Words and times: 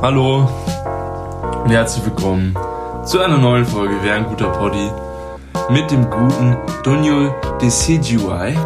Hallo 0.00 0.48
und 1.64 1.70
herzlich 1.70 2.04
willkommen 2.04 2.56
zu 3.04 3.18
einer 3.18 3.36
neuen 3.36 3.64
Folge 3.66 3.96
Wer 4.02 4.14
ein 4.14 4.26
guter 4.26 4.48
Poddy 4.50 4.92
mit 5.70 5.90
dem 5.90 6.08
guten 6.08 6.56
Daniel 6.84 7.34
Decidui 7.60 8.56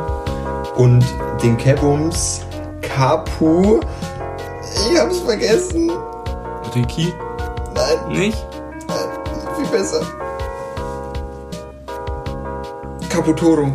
und 0.76 1.02
den 1.42 1.56
Kebums 1.56 2.42
Kapu. 2.82 3.80
Ich 4.90 5.00
hab's 5.00 5.20
vergessen. 5.20 5.90
Ricky? 6.74 7.14
Nein. 7.74 8.08
Nicht? 8.10 8.46
Nein, 8.88 9.56
viel 9.56 9.66
besser. 9.68 10.04
Kaputoro. 13.08 13.72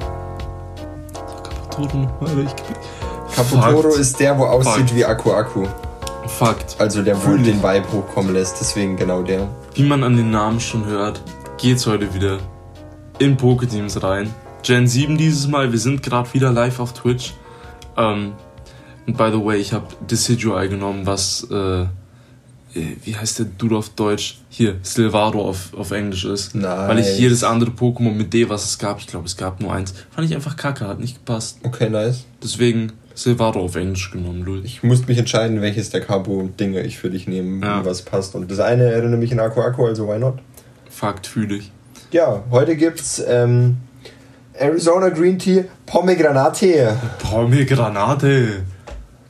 Kaputoro, 1.71 2.07
ich 2.45 3.35
Kaputoro 3.35 3.95
ist 3.95 4.19
der, 4.19 4.37
wo 4.37 4.45
aussieht 4.45 4.73
Fakt. 4.73 4.95
wie 4.95 5.05
Aku 5.05 5.31
Aku. 5.31 5.67
Fakt. 6.37 6.75
Also 6.77 7.01
der, 7.01 7.17
wo 7.25 7.35
den 7.35 7.63
Vibe 7.63 7.91
hochkommen 7.91 8.31
lässt, 8.31 8.57
deswegen 8.59 8.95
genau 8.95 9.23
der. 9.23 9.49
Wie 9.73 9.81
man 9.81 10.03
an 10.03 10.15
den 10.15 10.29
Namen 10.29 10.59
schon 10.59 10.85
hört, 10.85 11.19
geht's 11.57 11.87
heute 11.87 12.13
wieder 12.13 12.37
in 13.17 13.37
Poketeams 13.37 14.03
rein. 14.03 14.31
Gen 14.61 14.87
7 14.87 15.17
dieses 15.17 15.47
Mal, 15.47 15.71
wir 15.71 15.79
sind 15.79 16.03
gerade 16.03 16.31
wieder 16.35 16.51
live 16.51 16.79
auf 16.79 16.93
Twitch. 16.93 17.33
Ähm, 17.97 18.33
und 19.07 19.17
by 19.17 19.31
the 19.31 19.43
way, 19.43 19.57
ich 19.57 19.73
habe 19.73 19.87
Decidueye 20.07 20.69
genommen, 20.69 21.07
was, 21.07 21.41
äh, 21.49 21.85
wie 22.75 23.15
heißt 23.15 23.39
der 23.39 23.47
Dude 23.47 23.75
auf 23.75 23.89
Deutsch? 23.89 24.37
Hier, 24.49 24.75
Silvaro 24.83 25.41
auf, 25.41 25.73
auf 25.73 25.89
Englisch 25.89 26.25
ist. 26.25 26.53
Nice. 26.53 26.87
Weil 26.87 26.99
ich 26.99 27.17
jedes 27.17 27.43
andere 27.43 27.71
Pokémon 27.71 28.13
mit 28.13 28.31
D, 28.31 28.47
was 28.47 28.63
es 28.65 28.77
gab, 28.77 28.99
ich 28.99 29.07
glaube, 29.07 29.25
es 29.25 29.37
gab 29.37 29.59
nur 29.59 29.73
eins, 29.73 29.95
fand 30.11 30.29
ich 30.29 30.35
einfach 30.35 30.55
kacke, 30.55 30.87
hat 30.87 30.99
nicht 30.99 31.15
gepasst. 31.15 31.57
Okay, 31.63 31.89
nice. 31.89 32.25
Deswegen 32.43 32.91
Silvaro 33.17 33.61
auf 33.61 33.75
Englisch 33.75 34.11
genommen, 34.11 34.43
Lul. 34.43 34.61
Ich 34.63 34.83
musste 34.83 35.07
mich 35.07 35.17
entscheiden, 35.17 35.59
welches 35.59 35.89
der 35.89 36.01
Cabo-Dinge 36.01 36.81
ich 36.81 36.99
für 36.99 37.09
dich 37.09 37.27
nehme, 37.27 37.65
ja. 37.65 37.83
was 37.83 38.03
passt. 38.03 38.35
Und 38.35 38.51
das 38.51 38.59
eine 38.59 38.83
erinnert 38.83 39.19
mich 39.19 39.31
an 39.31 39.39
Aqua 39.39 39.65
Aqua, 39.65 39.87
also 39.87 40.07
why 40.07 40.19
not? 40.19 40.35
Fakt, 40.87 41.25
fühle 41.25 41.55
ich. 41.55 41.71
Ja, 42.11 42.43
heute 42.51 42.75
gibt's 42.75 43.21
ähm, 43.27 43.77
Arizona 44.53 45.09
Green 45.09 45.39
Tea 45.39 45.65
Pomegranate. 45.87 46.95
Pomegranate. 47.17 48.63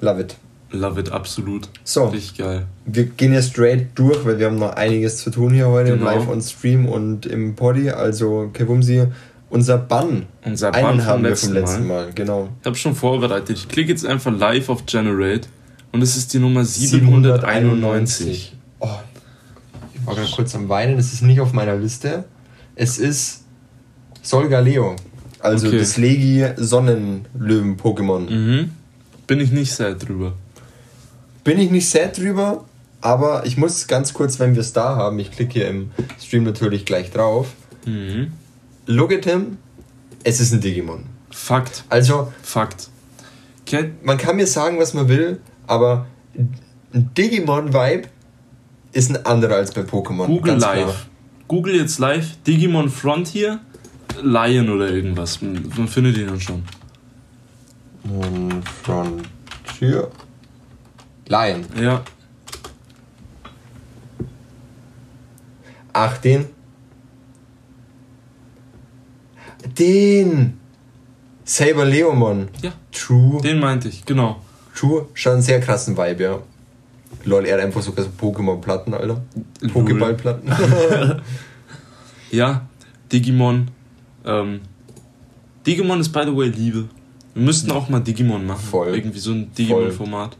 Love 0.02 0.22
it. 0.22 0.36
Love 0.72 1.00
it, 1.00 1.14
absolut. 1.14 1.70
So. 1.86 2.08
Richtig 2.08 2.40
geil. 2.40 2.66
Wir 2.86 3.06
gehen 3.06 3.34
ja 3.34 3.42
straight 3.42 3.88
durch, 3.96 4.26
weil 4.26 4.38
wir 4.38 4.48
haben 4.48 4.60
noch 4.60 4.76
einiges 4.76 5.20
zu 5.20 5.30
tun 5.30 5.54
hier 5.54 5.70
heute, 5.70 5.94
genau. 5.94 6.04
live 6.04 6.28
on 6.28 6.42
Stream 6.42 6.90
und 6.90 7.26
im 7.26 7.56
Poddy. 7.56 7.90
Also, 7.92 8.50
Kevumsi, 8.52 9.08
unser 9.50 9.78
Bann. 9.78 10.26
Unser 10.44 10.72
Bann 10.72 10.86
Einen 10.86 11.06
haben 11.06 11.24
wir 11.24 11.36
vom 11.36 11.54
letzten 11.54 11.88
Mal. 11.88 12.06
Mal. 12.06 12.14
genau. 12.14 12.50
Ich 12.62 12.66
habe 12.66 12.76
schon 12.76 12.96
vorbereitet. 12.96 13.58
Ich 13.58 13.68
klicke 13.68 13.90
jetzt 13.92 14.06
einfach 14.06 14.32
live 14.32 14.70
auf 14.70 14.86
Generate 14.86 15.48
und 15.92 16.02
es 16.02 16.18
ist 16.18 16.34
die 16.34 16.40
Nummer 16.40 16.66
791. 16.66 18.52
791. 18.52 18.54
Oh, 18.80 18.90
ich 19.94 20.06
war 20.06 20.16
gerade 20.16 20.32
kurz 20.32 20.56
am 20.56 20.70
Weinen. 20.70 20.98
Es 20.98 21.14
ist 21.14 21.22
nicht 21.22 21.40
auf 21.40 21.54
meiner 21.54 21.76
Liste. 21.76 22.26
Es 22.76 22.98
ist 22.98 23.44
Solgaleo. 24.22 24.96
Also 25.40 25.68
okay. 25.68 25.80
das 25.80 25.98
Legi 25.98 26.46
Sonnenlöwen-Pokémon. 26.58 28.30
Mhm. 28.30 28.72
Bin 29.28 29.40
ich 29.40 29.52
nicht 29.52 29.74
sad 29.74 30.08
drüber. 30.08 30.34
Bin 31.44 31.60
ich 31.60 31.72
nicht 31.72 31.90
sad 31.90 32.18
drüber, 32.18 32.66
aber 33.02 33.46
ich 33.46 33.58
muss 33.58 33.88
ganz 33.88 34.14
kurz, 34.14 34.40
wenn 34.40 34.56
wir 34.56 34.62
es 34.62 34.74
da 34.74 34.96
haben, 34.96 35.20
ich 35.20 35.32
klicke 35.32 35.54
hier 35.54 35.68
im 35.70 35.92
Stream 36.20 36.44
natürlich 36.44 36.86
gleich 36.86 37.12
drauf. 37.12 37.48
Mhm. 37.86 38.32
Look 38.88 39.12
at 39.14 39.26
him, 39.26 39.58
es 40.24 40.40
ist 40.40 40.54
ein 40.54 40.62
Digimon. 40.62 41.04
Fakt. 41.30 41.84
Also. 41.90 42.34
Fakt. 42.42 42.90
Man 44.02 44.18
kann 44.18 44.38
mir 44.38 44.48
sagen, 44.48 44.80
was 44.80 44.94
man 44.94 45.10
will, 45.10 45.42
aber 45.68 46.08
ein 46.94 47.12
Digimon-Vibe 47.18 48.08
ist 48.94 49.10
ein 49.10 49.26
anderer 49.26 49.56
als 49.56 49.74
bei 49.74 49.82
Pokémon. 49.82 50.26
Google 50.26 50.56
live. 50.56 50.84
Klar. 50.86 50.96
Google 51.50 51.76
jetzt 51.76 52.00
live 52.00 52.38
Digimon 52.48 52.90
Frontier, 52.90 53.60
Lion 54.22 54.70
oder 54.70 54.90
irgendwas. 54.90 55.42
Man 55.42 55.88
findet 55.88 56.18
ihn 56.18 56.28
dann 56.28 56.40
schon. 56.40 56.64
Frontier. 58.84 60.10
Lion. 61.28 61.66
Ja. 61.80 62.04
Ach, 65.92 66.18
den. 66.20 66.57
Den! 69.80 70.60
Saber 71.44 71.86
Leomon. 71.86 72.50
Ja. 72.62 72.74
True. 72.92 73.42
Den 73.42 73.60
meinte 73.60 73.88
ich, 73.88 74.06
genau. 74.06 74.42
True, 74.76 75.08
schon 75.14 75.34
einen 75.34 75.42
sehr 75.42 75.60
krassen 75.60 75.98
Vibe, 75.98 76.24
ja. 76.24 76.40
Lol, 77.24 77.46
er 77.46 77.58
hat 77.58 77.66
einfach 77.66 77.82
sogar 77.82 78.06
so 78.06 78.12
Pokémon-Platten, 78.20 78.94
Alter. 78.94 79.22
Pokéball-Platten. 79.62 80.52
ja, 82.32 82.68
Digimon. 83.12 83.70
Ähm, 84.26 84.62
Digimon 85.66 86.02
ist 86.02 86.10
by 86.10 86.24
the 86.26 86.36
way 86.36 86.50
Liebe. 86.50 86.90
Wir 87.34 87.44
müssten 87.44 87.72
auch 87.72 87.90
mal 87.90 88.00
Digimon 88.00 88.46
machen. 88.46 88.66
Voll. 88.70 88.96
Irgendwie 88.96 89.20
so 89.20 89.32
ein 89.32 89.52
Digimon-Format. 89.54 90.36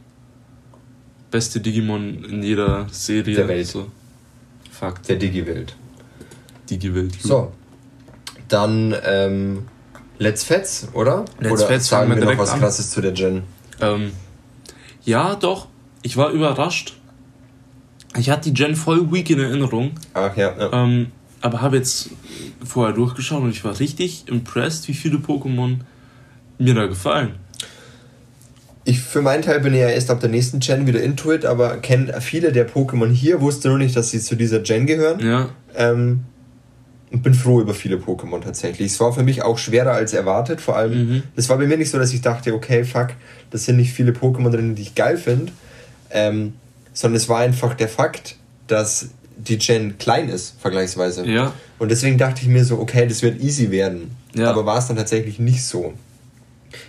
Beste 1.30 1.60
Digimon 1.60 2.24
in 2.24 2.42
jeder 2.42 2.86
Serie. 2.90 3.34
Der 3.34 3.48
Welt. 3.48 3.66
So. 3.66 3.86
Fakt. 4.70 5.08
Der 5.08 5.16
Digi-Welt. 5.16 5.74
Digi-Welt. 6.70 7.16
So, 7.20 7.52
dann 8.48 8.94
ähm, 9.04 9.66
Let's 10.18 10.44
Fets, 10.44 10.88
oder? 10.94 11.24
Let's 11.38 11.52
oder 11.62 11.66
Fets 11.66 11.88
sagen 11.88 12.10
wir, 12.10 12.16
wir 12.16 12.24
noch 12.24 12.38
was 12.38 12.50
an. 12.50 12.60
krasses 12.60 12.90
zu 12.90 13.00
der 13.00 13.12
Gen? 13.12 13.42
Ähm, 13.80 14.12
ja, 15.04 15.36
doch. 15.36 15.68
Ich 16.02 16.16
war 16.16 16.30
überrascht. 16.30 16.96
Ich 18.16 18.30
hatte 18.30 18.50
die 18.50 18.54
Gen 18.54 18.74
voll 18.74 19.12
weak 19.12 19.30
in 19.30 19.38
Erinnerung. 19.38 19.92
Ach 20.14 20.36
ja. 20.36 20.54
ja. 20.58 20.72
Ähm, 20.72 21.12
aber 21.40 21.60
habe 21.60 21.76
jetzt 21.76 22.10
vorher 22.64 22.94
durchgeschaut 22.94 23.42
und 23.42 23.50
ich 23.50 23.62
war 23.64 23.78
richtig 23.78 24.26
impressed, 24.26 24.88
wie 24.88 24.94
viele 24.94 25.18
Pokémon 25.18 25.78
mir 26.58 26.74
da 26.74 26.86
gefallen. 26.86 27.36
Ich 28.84 29.00
für 29.00 29.22
meinen 29.22 29.42
Teil 29.42 29.60
bin 29.60 29.74
ja 29.74 29.88
erst 29.88 30.10
ab 30.10 30.18
der 30.18 30.30
nächsten 30.30 30.60
Gen 30.60 30.86
wieder 30.86 31.00
into 31.00 31.32
it, 31.32 31.44
aber 31.44 31.76
kenne 31.76 32.20
viele 32.20 32.52
der 32.52 32.68
Pokémon 32.68 33.10
hier, 33.10 33.40
wusste 33.40 33.68
nur 33.68 33.78
nicht, 33.78 33.94
dass 33.94 34.10
sie 34.10 34.20
zu 34.20 34.34
dieser 34.34 34.60
Gen 34.60 34.86
gehören. 34.86 35.20
Ja. 35.20 35.50
Ähm, 35.76 36.24
und 37.10 37.22
bin 37.22 37.34
froh 37.34 37.60
über 37.60 37.74
viele 37.74 37.96
Pokémon 37.96 38.40
tatsächlich. 38.40 38.92
Es 38.92 39.00
war 39.00 39.12
für 39.12 39.22
mich 39.22 39.42
auch 39.42 39.58
schwerer 39.58 39.92
als 39.92 40.12
erwartet. 40.12 40.60
Vor 40.60 40.76
allem, 40.76 40.92
mhm. 40.92 41.22
das 41.36 41.48
war 41.48 41.56
bei 41.56 41.66
mir 41.66 41.76
nicht 41.76 41.90
so, 41.90 41.98
dass 41.98 42.12
ich 42.12 42.20
dachte, 42.20 42.54
okay, 42.54 42.84
fuck, 42.84 43.08
das 43.50 43.64
sind 43.64 43.76
nicht 43.76 43.92
viele 43.92 44.12
Pokémon 44.12 44.50
drin, 44.50 44.74
die 44.74 44.82
ich 44.82 44.94
geil 44.94 45.16
finde. 45.16 45.52
Ähm, 46.10 46.54
sondern 46.92 47.16
es 47.16 47.28
war 47.28 47.38
einfach 47.38 47.74
der 47.74 47.88
Fakt, 47.88 48.36
dass 48.66 49.10
die 49.36 49.56
Gen 49.56 49.98
klein 49.98 50.28
ist, 50.28 50.54
vergleichsweise. 50.60 51.26
Ja. 51.26 51.52
Und 51.78 51.90
deswegen 51.90 52.18
dachte 52.18 52.42
ich 52.42 52.48
mir 52.48 52.64
so, 52.64 52.78
okay, 52.78 53.06
das 53.06 53.22
wird 53.22 53.40
easy 53.40 53.70
werden. 53.70 54.10
Ja. 54.34 54.50
Aber 54.50 54.66
war 54.66 54.78
es 54.78 54.88
dann 54.88 54.96
tatsächlich 54.96 55.38
nicht 55.38 55.64
so. 55.64 55.94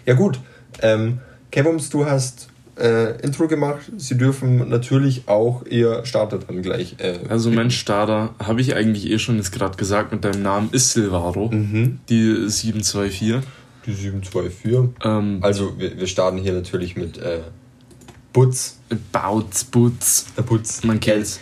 Ja, 0.05 0.15
gut. 0.15 0.39
Ähm, 0.81 1.19
Kevums, 1.51 1.89
du 1.89 2.05
hast 2.05 2.48
äh, 2.79 3.21
Intro 3.21 3.47
gemacht. 3.47 3.91
Sie 3.97 4.17
dürfen 4.17 4.69
natürlich 4.69 5.27
auch 5.27 5.65
ihr 5.65 6.05
Starter 6.05 6.39
dann 6.39 6.61
gleich. 6.61 6.95
Äh, 6.99 7.19
also 7.27 7.51
mein 7.51 7.71
Starter, 7.71 8.33
habe 8.43 8.61
ich 8.61 8.75
eigentlich 8.75 9.09
eh 9.09 9.19
schon 9.19 9.37
jetzt 9.37 9.51
gerade 9.51 9.77
gesagt 9.77 10.11
mit 10.11 10.23
deinem 10.23 10.41
Namen, 10.41 10.69
ist 10.71 10.91
Silvaro. 10.91 11.49
Mhm. 11.51 11.99
Die 12.09 12.49
724. 12.49 13.37
Die 13.85 13.93
724. 13.93 14.95
Ähm, 15.03 15.39
also 15.41 15.77
wir, 15.77 15.97
wir 15.97 16.07
starten 16.07 16.37
hier 16.37 16.53
natürlich 16.53 16.95
mit 16.95 17.17
äh, 17.17 17.39
Butz. 18.33 18.77
Bautz, 19.11 19.63
Butz. 19.63 20.25
Der 20.37 20.43
Butz. 20.43 20.83
Man 20.83 20.99
kennt's. 20.99 21.39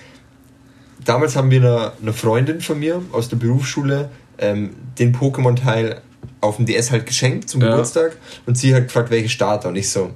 Damals 1.06 1.36
haben 1.36 1.52
wir 1.52 1.62
eine, 1.62 1.92
eine 2.02 2.14
Freundin 2.14 2.60
von 2.60 2.80
mir 2.80 3.02
aus 3.14 3.30
der 3.30 3.38
Berufsschule 3.38 4.10
ähm, 4.40 4.72
den 5.00 5.16
Pokémon-Teil 5.16 6.02
auf 6.42 6.58
dem 6.58 6.66
DS 6.66 6.92
halt 6.92 7.06
geschenkt 7.06 7.50
zum 7.50 7.62
ja. 7.62 7.70
Geburtstag 7.70 8.18
und 8.46 8.58
sie 8.58 8.76
hat 8.76 8.84
gefragt, 8.84 9.10
welche 9.10 9.30
Starter 9.30 9.70
und 9.70 9.76
ich 9.76 9.90
so, 9.90 10.12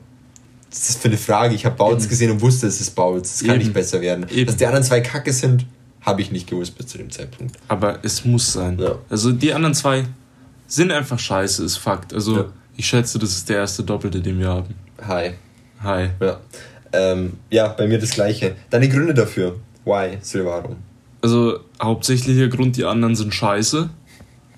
das 0.71 0.89
ist 0.89 1.01
für 1.01 1.09
eine 1.09 1.17
Frage. 1.17 1.53
Ich 1.53 1.65
habe 1.65 1.75
Bouts 1.75 2.07
gesehen 2.07 2.31
und 2.31 2.41
wusste, 2.41 2.65
es 2.65 2.79
ist 2.79 2.95
Bouts. 2.95 3.35
Es 3.35 3.39
kann 3.41 3.55
Eben. 3.55 3.59
nicht 3.59 3.73
besser 3.73 3.99
werden. 3.99 4.25
Eben. 4.29 4.45
Dass 4.45 4.55
die 4.55 4.65
anderen 4.65 4.85
zwei 4.85 5.01
Kacke 5.01 5.33
sind, 5.33 5.65
habe 6.01 6.21
ich 6.21 6.31
nicht 6.31 6.49
gewusst 6.49 6.77
bis 6.77 6.87
zu 6.87 6.97
dem 6.97 7.11
Zeitpunkt. 7.11 7.57
Aber 7.67 7.99
es 8.03 8.23
muss 8.23 8.53
sein. 8.53 8.79
Ja. 8.79 8.95
Also 9.09 9.33
die 9.33 9.53
anderen 9.53 9.75
zwei 9.75 10.05
sind 10.67 10.91
einfach 10.91 11.19
scheiße, 11.19 11.63
ist 11.65 11.77
Fakt. 11.77 12.13
Also 12.13 12.37
ja. 12.37 12.45
ich 12.77 12.87
schätze, 12.87 13.19
das 13.19 13.31
ist 13.31 13.49
der 13.49 13.57
erste 13.57 13.83
Doppelte, 13.83 14.21
den 14.21 14.39
wir 14.39 14.47
haben. 14.47 14.73
Hi. 15.05 15.31
Hi. 15.83 16.09
Ja. 16.21 16.39
Ähm, 16.93 17.33
ja, 17.49 17.67
bei 17.67 17.87
mir 17.87 17.99
das 17.99 18.11
gleiche. 18.11 18.55
Deine 18.69 18.87
Gründe 18.87 19.13
dafür. 19.13 19.59
Why, 19.83 20.17
Silvaro? 20.21 20.77
Also 21.21 21.59
hauptsächlicher 21.81 22.47
Grund, 22.47 22.77
die 22.77 22.85
anderen 22.85 23.15
sind 23.15 23.33
scheiße. 23.33 23.89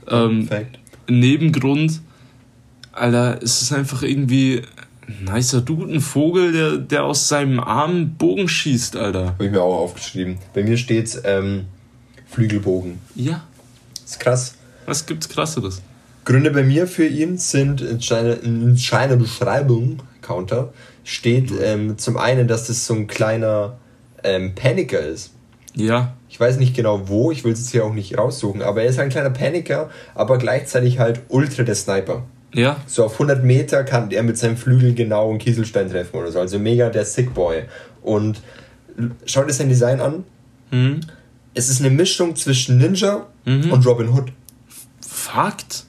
Ähm, 0.10 0.48
Fact. 0.48 0.80
Nebengrund, 1.10 2.02
Alter, 2.92 3.40
es 3.42 3.62
ist 3.64 3.74
einfach 3.74 4.04
irgendwie 4.04 4.62
Nicer 5.08 5.62
Dude, 5.62 5.94
ein 5.94 6.02
Vogel, 6.02 6.52
der, 6.52 6.78
der 6.78 7.04
aus 7.04 7.28
seinem 7.28 7.60
Arm 7.60 8.16
Bogen 8.16 8.48
schießt, 8.48 8.96
Alter. 8.96 9.28
Habe 9.28 9.46
ich 9.46 9.52
mir 9.52 9.62
auch 9.62 9.80
aufgeschrieben. 9.80 10.38
Bei 10.54 10.64
mir 10.64 10.78
steht 10.78 11.22
ähm, 11.24 11.66
Flügelbogen. 12.28 13.00
Ja. 13.16 13.44
Ist 14.04 14.20
krass. 14.20 14.56
Was 14.86 15.06
gibt's 15.06 15.30
krasseres? 15.30 15.82
Gründe 16.26 16.52
bei 16.52 16.64
mir 16.64 16.88
für 16.88 17.06
ihn 17.06 17.38
sind 17.38 17.82
in 17.82 18.00
seiner 18.78 19.16
Beschreibung, 19.18 20.02
Counter, 20.22 20.74
steht 21.04 21.52
ähm, 21.62 21.98
zum 21.98 22.18
einen, 22.18 22.48
dass 22.48 22.68
das 22.68 22.86
so 22.86 22.94
ein 22.94 23.08
kleiner 23.08 23.78
ähm, 24.24 24.56
Paniker 24.56 25.00
ist. 25.00 25.34
Ja. 25.76 26.16
Ich 26.30 26.40
weiß 26.40 26.58
nicht 26.58 26.76
genau 26.76 27.10
wo, 27.10 27.32
ich 27.32 27.44
will 27.44 27.52
es 27.52 27.60
jetzt 27.60 27.72
hier 27.72 27.86
auch 27.86 27.94
nicht 27.94 28.18
raussuchen, 28.18 28.62
aber 28.62 28.84
er 28.84 28.90
ist 28.90 29.00
ein 29.00 29.10
kleiner 29.10 29.32
Paniker, 29.32 29.90
aber 30.16 30.38
gleichzeitig 30.38 31.00
halt 31.00 31.22
ultra 31.30 31.64
der 31.64 31.76
Sniper. 31.76 32.24
Ja. 32.54 32.78
So 32.88 33.06
auf 33.06 33.14
100 33.14 33.44
Meter 33.44 33.84
kann 33.84 34.12
er 34.12 34.24
mit 34.24 34.38
seinem 34.38 34.58
Flügel 34.58 34.94
genau 34.94 35.30
einen 35.30 35.40
Kieselstein 35.40 35.90
treffen 35.90 36.16
oder 36.18 36.32
so. 36.32 36.40
Also 36.40 36.60
mega 36.60 36.90
der 36.90 37.06
Sick 37.06 37.34
Boy. 37.34 37.64
Und 38.02 38.42
schau 39.26 39.44
dir 39.44 39.54
sein 39.54 39.70
Design 39.70 40.00
an. 40.02 40.24
Mhm. 40.72 41.02
Es 41.56 41.70
ist 41.70 41.82
eine 41.82 41.90
Mischung 41.90 42.36
zwischen 42.36 42.78
Ninja 42.78 43.28
Mhm. 43.46 43.72
und 43.72 43.86
Robin 43.86 44.10
Hood. 44.10 44.32
Fakt. 45.08 45.86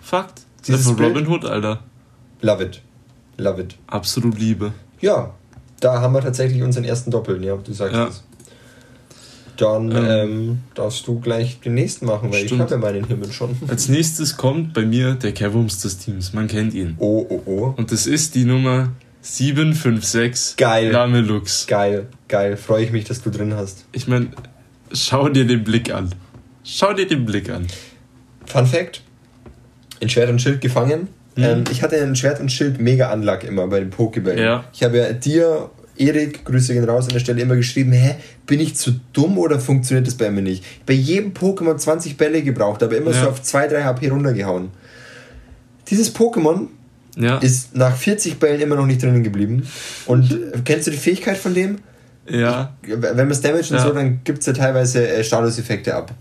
Fakt. 0.00 0.42
Dieses 0.66 0.94
Bild- 0.94 1.10
Robin 1.10 1.26
Hood, 1.28 1.44
Alter. 1.44 1.80
Love 2.40 2.64
it. 2.64 2.80
Love 3.38 3.62
it. 3.62 3.76
Absolut 3.86 4.38
Liebe. 4.38 4.72
Ja, 5.00 5.34
da 5.80 6.00
haben 6.00 6.12
wir 6.14 6.20
tatsächlich 6.20 6.62
unseren 6.62 6.84
ersten 6.84 7.10
Doppeln, 7.10 7.42
ja, 7.42 7.56
du 7.56 7.72
sagst 7.72 7.94
Ja. 7.94 8.06
es. 8.08 8.22
Dann 9.56 9.90
Ähm. 9.92 10.06
ähm, 10.08 10.58
darfst 10.74 11.06
du 11.06 11.20
gleich 11.20 11.60
den 11.60 11.74
nächsten 11.74 12.06
machen, 12.06 12.32
weil 12.32 12.46
Stimmt. 12.46 12.52
ich 12.52 12.60
habe 12.60 12.70
ja 12.72 12.76
meinen 12.78 13.04
Himmel 13.04 13.30
schon. 13.32 13.56
Als 13.68 13.88
nächstes 13.88 14.36
kommt 14.36 14.72
bei 14.72 14.84
mir 14.84 15.14
der 15.14 15.32
Kevums 15.32 15.80
des 15.82 15.98
Teams. 15.98 16.32
Man 16.32 16.48
kennt 16.48 16.74
ihn. 16.74 16.94
Oh, 16.98 17.26
oh, 17.28 17.42
oh. 17.46 17.74
Und 17.76 17.92
das 17.92 18.06
ist 18.06 18.34
die 18.34 18.44
Nummer 18.44 18.88
756. 19.20 20.56
Geil. 20.56 20.90
Lamelux. 20.90 21.66
Geil, 21.66 22.06
geil. 22.28 22.56
Freue 22.56 22.84
ich 22.84 22.92
mich, 22.92 23.04
dass 23.04 23.22
du 23.22 23.30
drin 23.30 23.54
hast. 23.54 23.84
Ich 23.92 24.08
meine, 24.08 24.28
schau 24.92 25.28
dir 25.28 25.46
den 25.46 25.64
Blick 25.64 25.92
an. 25.92 26.14
Schau 26.64 26.92
dir 26.92 27.06
den 27.06 27.24
Blick 27.24 27.50
an. 27.50 27.66
Fun 28.46 28.66
Fact: 28.66 29.02
In 30.00 30.08
Schwert 30.08 30.30
und 30.30 30.40
Schild 30.40 30.60
gefangen. 30.60 31.08
Mhm. 31.36 31.44
Ähm, 31.44 31.64
ich 31.70 31.82
hatte 31.82 31.96
in 31.96 32.14
Schwert 32.16 32.40
und 32.40 32.50
Schild 32.52 32.80
mega 32.80 33.10
Anlag 33.10 33.44
immer 33.44 33.66
bei 33.68 33.80
den 33.80 33.90
Pokebällen. 33.90 34.38
Ja. 34.42 34.64
Ich 34.72 34.82
habe 34.82 34.98
ja 34.98 35.12
dir, 35.12 35.70
Erik, 35.96 36.44
Grüße 36.44 36.72
gehen 36.74 36.84
raus 36.84 37.04
an 37.06 37.12
der 37.12 37.20
Stelle, 37.20 37.42
immer 37.42 37.56
geschrieben: 37.56 37.92
Hä, 37.92 38.14
bin 38.46 38.60
ich 38.60 38.74
zu 38.76 38.92
dumm 39.12 39.38
oder 39.38 39.60
funktioniert 39.60 40.06
das 40.06 40.14
bei 40.14 40.30
mir 40.30 40.42
nicht? 40.42 40.64
Bei 40.86 40.94
jedem 40.94 41.32
Pokémon 41.32 41.76
20 41.76 42.16
Bälle 42.16 42.42
gebraucht, 42.42 42.82
aber 42.82 42.96
immer 42.96 43.10
Ja. 43.12 43.22
so 43.24 43.28
auf 43.30 43.42
2-3 43.42 43.82
HP 43.84 44.08
runtergehauen. 44.08 44.70
Dieses 45.90 46.14
Pokémon 46.14 46.68
Ja. 47.16 47.38
ist 47.38 47.76
nach 47.76 47.94
40 47.94 48.38
Bällen 48.38 48.60
immer 48.60 48.76
noch 48.76 48.86
nicht 48.86 49.02
drinnen 49.02 49.22
geblieben. 49.22 49.66
Und 50.06 50.38
kennst 50.64 50.86
du 50.86 50.90
die 50.90 50.96
Fähigkeit 50.96 51.36
von 51.36 51.52
dem? 51.54 51.78
ja. 52.28 52.72
Wenn 52.82 53.16
man 53.16 53.30
es 53.30 53.40
damage 53.42 53.70
und 53.70 53.76
Ja. 53.76 53.82
so, 53.86 53.92
dann 53.92 54.20
gibt 54.24 54.38
es 54.40 54.46
ja 54.46 54.52
teilweise 54.54 55.06
äh, 55.06 55.22
Statuseffekte 55.22 55.94
ab. 55.94 56.12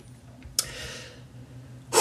Puh, 1.92 1.98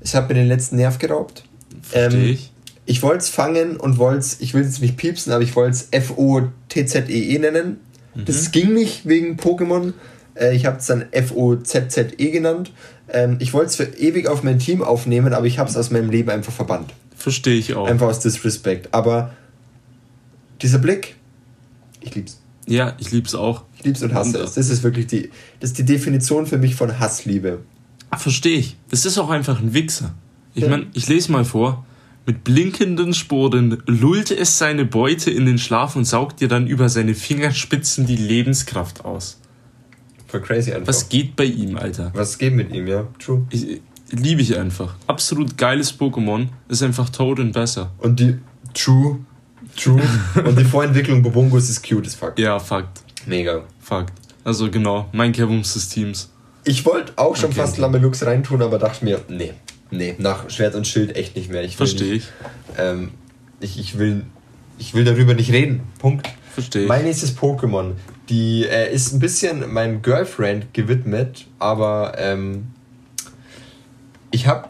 Es 0.00 0.14
hat 0.14 0.28
mir 0.28 0.34
den 0.34 0.46
letzten 0.48 0.76
Nerv 0.76 0.98
geraubt. 0.98 1.42
Verstehe 1.82 2.20
Ähm, 2.22 2.28
ich. 2.32 2.51
Ich 2.84 3.02
wollte 3.02 3.18
es 3.18 3.28
fangen 3.28 3.76
und 3.76 3.98
wollte 3.98 4.18
es, 4.20 4.40
ich 4.40 4.54
will 4.54 4.62
es 4.62 4.80
nicht 4.80 4.96
piepsen, 4.96 5.32
aber 5.32 5.42
ich 5.44 5.54
wollte 5.54 5.70
es 5.76 5.88
F-O-T-Z-E-E 5.92 7.38
nennen. 7.38 7.78
Das 8.14 8.50
ging 8.50 8.74
nicht 8.74 9.06
wegen 9.06 9.36
Pokémon. 9.36 9.92
Äh, 10.34 10.54
ich 10.56 10.66
habe 10.66 10.78
es 10.78 10.86
dann 10.86 11.06
F-O-Z-Z-E 11.12 12.30
genannt. 12.30 12.72
Ähm, 13.08 13.36
ich 13.38 13.52
wollte 13.54 13.66
es 13.68 13.76
für 13.76 13.84
ewig 13.84 14.26
auf 14.26 14.42
mein 14.42 14.58
Team 14.58 14.82
aufnehmen, 14.82 15.32
aber 15.32 15.46
ich 15.46 15.58
habe 15.58 15.70
es 15.70 15.76
aus 15.76 15.90
meinem 15.90 16.10
Leben 16.10 16.28
einfach 16.30 16.52
verbannt. 16.52 16.92
Verstehe 17.16 17.54
ich 17.56 17.74
auch. 17.74 17.86
Einfach 17.86 18.08
aus 18.08 18.20
Disrespect. 18.20 18.88
Aber 18.92 19.32
dieser 20.60 20.78
Blick, 20.78 21.16
ich 22.00 22.14
lieb's. 22.14 22.40
Ja, 22.66 22.94
ich 22.98 23.10
lieb's 23.12 23.34
auch. 23.34 23.64
Ich 23.78 23.84
lieb's 23.84 24.02
und 24.02 24.12
hasse 24.14 24.38
Und, 24.38 24.44
es. 24.44 24.54
Das 24.54 24.68
ist 24.68 24.82
wirklich 24.82 25.06
die, 25.06 25.30
das 25.60 25.70
ist 25.70 25.78
die 25.78 25.84
Definition 25.84 26.46
für 26.46 26.58
mich 26.58 26.74
von 26.74 26.98
Hassliebe. 26.98 27.60
Verstehe 28.16 28.58
ich. 28.58 28.76
Es 28.90 29.06
ist 29.06 29.18
auch 29.18 29.30
einfach 29.30 29.60
ein 29.60 29.72
Wichser. 29.72 30.14
Ich 30.54 30.64
Ja. 30.64 30.68
meine, 30.68 30.86
ich 30.92 31.08
lese 31.08 31.32
mal 31.32 31.44
vor. 31.44 31.86
Mit 32.24 32.44
blinkenden 32.44 33.14
Sporen 33.14 33.82
lullt 33.86 34.30
es 34.30 34.56
seine 34.58 34.84
Beute 34.84 35.30
in 35.30 35.44
den 35.44 35.58
Schlaf 35.58 35.96
und 35.96 36.04
saugt 36.04 36.40
ihr 36.40 36.48
dann 36.48 36.66
über 36.68 36.88
seine 36.88 37.14
Fingerspitzen 37.14 38.06
die 38.06 38.16
Lebenskraft 38.16 39.04
aus. 39.04 39.40
Voll 40.28 40.40
crazy 40.40 40.72
einfach. 40.72 40.86
Was 40.88 41.08
geht 41.08 41.34
bei 41.34 41.44
ihm, 41.44 41.76
Alter? 41.76 42.12
Was 42.14 42.38
geht 42.38 42.54
mit 42.54 42.72
ihm, 42.72 42.86
ja? 42.86 43.08
True. 43.18 43.44
Ich, 43.50 43.80
liebe 44.10 44.40
ich 44.40 44.56
einfach. 44.56 44.94
Absolut 45.08 45.58
geiles 45.58 45.98
Pokémon. 45.98 46.46
Ist 46.68 46.82
einfach 46.82 47.08
tot 47.10 47.40
und 47.40 47.52
besser. 47.52 47.90
Und 47.98 48.20
die. 48.20 48.38
True. 48.72 49.18
True. 49.76 50.00
und 50.44 50.58
die 50.58 50.64
Vorentwicklung 50.64 51.22
Bobungus 51.22 51.68
ist 51.68 51.86
cute 51.86 52.06
as 52.06 52.14
fuck. 52.14 52.38
Ja, 52.38 52.58
Fakt. 52.58 53.02
Mega. 53.26 53.64
Fakt. 53.80 54.12
Also 54.44 54.70
genau, 54.70 55.08
mein 55.12 55.32
Kevums 55.32 55.74
des 55.74 55.88
Teams. 55.88 56.30
Ich 56.64 56.84
wollte 56.86 57.12
auch 57.16 57.36
schon 57.36 57.50
Okay. 57.50 57.60
fast 57.60 57.78
Lamelux 57.78 58.24
reintun, 58.24 58.62
aber 58.62 58.78
dachte 58.78 59.04
mir, 59.04 59.20
nee. 59.28 59.52
Nee, 59.92 60.16
nach 60.18 60.50
Schwert 60.50 60.74
und 60.74 60.86
Schild 60.86 61.14
echt 61.16 61.36
nicht 61.36 61.50
mehr. 61.50 61.68
Verstehe 61.68 62.14
ich. 62.14 62.24
ähm, 62.76 63.10
ich. 63.60 63.78
Ich 63.78 63.98
will, 63.98 64.24
ich 64.78 64.94
will 64.94 65.04
darüber 65.04 65.34
nicht 65.34 65.52
reden. 65.52 65.82
Punkt. 66.00 66.28
Verstehe 66.52 66.82
ich. 66.82 66.88
Mein 66.88 67.04
nächstes 67.04 67.36
Pokémon, 67.38 67.92
die 68.28 68.64
äh, 68.66 68.92
ist 68.92 69.12
ein 69.12 69.20
bisschen 69.20 69.72
meinem 69.72 70.02
Girlfriend 70.02 70.74
gewidmet, 70.74 71.46
aber 71.58 72.14
ähm, 72.18 72.68
ich 74.30 74.46
habe 74.46 74.66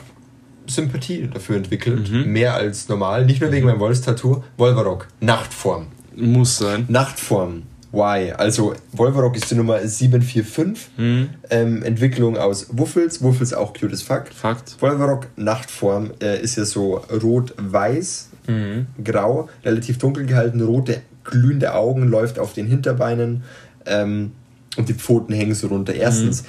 Sympathie 0.67 1.29
dafür 1.33 1.57
entwickelt, 1.57 2.11
Mhm. 2.11 2.33
mehr 2.33 2.55
als 2.55 2.89
normal, 2.89 3.27
nicht 3.27 3.41
nur 3.41 3.51
wegen 3.53 3.67
meinem 3.67 3.81
Wolfstattoo. 3.81 4.43
Wolverock, 4.57 5.09
Nachtform. 5.21 5.87
Muss 6.17 6.59
sein. 6.59 6.85
Nachtform. 6.89 7.63
Why? 7.93 8.33
Also 8.33 8.75
Wolverock 8.93 9.37
ist 9.37 9.51
die 9.51 9.55
Nummer 9.55 9.87
745. 9.87 10.89
Mhm. 10.97 11.29
Ähm, 11.51 11.83
Entwicklung 11.83 12.37
aus 12.39 12.67
Wuffels. 12.73 13.23
Wuffels 13.23 13.53
auch 13.53 13.75
cute 13.75 13.93
as 13.93 14.01
fuck. 14.03 14.29
Fakt. 14.35 14.81
Wolverock 14.81 15.27
Nachtform 15.37 16.11
äh, 16.23 16.41
ist 16.41 16.57
ja 16.57 16.65
so 16.65 16.97
rot-weiß, 16.97 18.29
Mhm. 18.49 18.87
grau, 19.05 19.49
relativ 19.65 19.99
dunkel 19.99 20.27
gehalten, 20.27 20.61
rote 20.63 21.03
glühende 21.23 21.75
Augen, 21.75 22.09
läuft 22.09 22.41
auf 22.41 22.55
den 22.55 22.67
Hinterbeinen 22.67 23.45
ähm, 23.87 24.33
und 24.77 24.89
die 24.89 24.95
Pfoten 24.95 25.33
hängen 25.33 25.55
so 25.55 25.69
runter. 25.69 25.95
Erstens, 25.95 26.43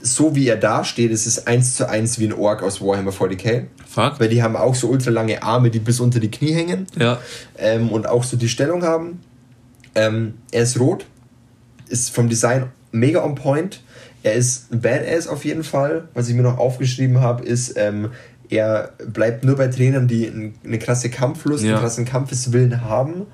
so 0.00 0.34
wie 0.34 0.48
er 0.48 0.56
da 0.56 0.82
steht, 0.84 1.10
ist 1.10 1.26
es 1.26 1.46
eins 1.46 1.74
zu 1.74 1.88
eins 1.88 2.18
wie 2.18 2.26
ein 2.26 2.32
Ork 2.32 2.62
aus 2.62 2.80
Warhammer 2.80 3.10
40k. 3.12 3.64
Fakt. 3.86 4.18
Weil 4.20 4.28
die 4.30 4.42
haben 4.42 4.56
auch 4.56 4.74
so 4.74 4.88
ultra 4.88 5.10
lange 5.10 5.42
Arme, 5.42 5.68
die 5.70 5.78
bis 5.78 6.00
unter 6.00 6.20
die 6.20 6.30
Knie 6.30 6.52
hängen 6.54 6.86
Ja. 6.98 7.18
ähm, 7.58 7.90
und 7.90 8.06
auch 8.06 8.24
so 8.24 8.36
die 8.38 8.48
Stellung 8.48 8.82
haben. 8.82 9.20
Ähm, 9.94 10.34
er 10.50 10.62
ist 10.62 10.78
rot, 10.80 11.06
ist 11.88 12.10
vom 12.10 12.28
Design 12.28 12.66
mega 12.92 13.24
on 13.24 13.34
point. 13.34 13.82
Er 14.22 14.32
ist 14.34 14.72
ein 14.72 14.80
Badass 14.80 15.26
auf 15.28 15.44
jeden 15.44 15.64
Fall. 15.64 16.08
Was 16.14 16.28
ich 16.28 16.34
mir 16.34 16.42
noch 16.42 16.58
aufgeschrieben 16.58 17.20
habe, 17.20 17.44
ist, 17.44 17.74
ähm, 17.76 18.10
er 18.48 18.92
bleibt 19.12 19.44
nur 19.44 19.56
bei 19.56 19.68
Trainern, 19.68 20.06
die 20.08 20.26
ein- 20.26 20.54
eine 20.64 20.78
krasse 20.78 21.10
Kampflust, 21.10 21.64
Ja. 21.64 21.72
einen 21.72 21.80
krassen 21.80 22.04
Kampfeswillen 22.04 22.82
haben. 22.84 23.26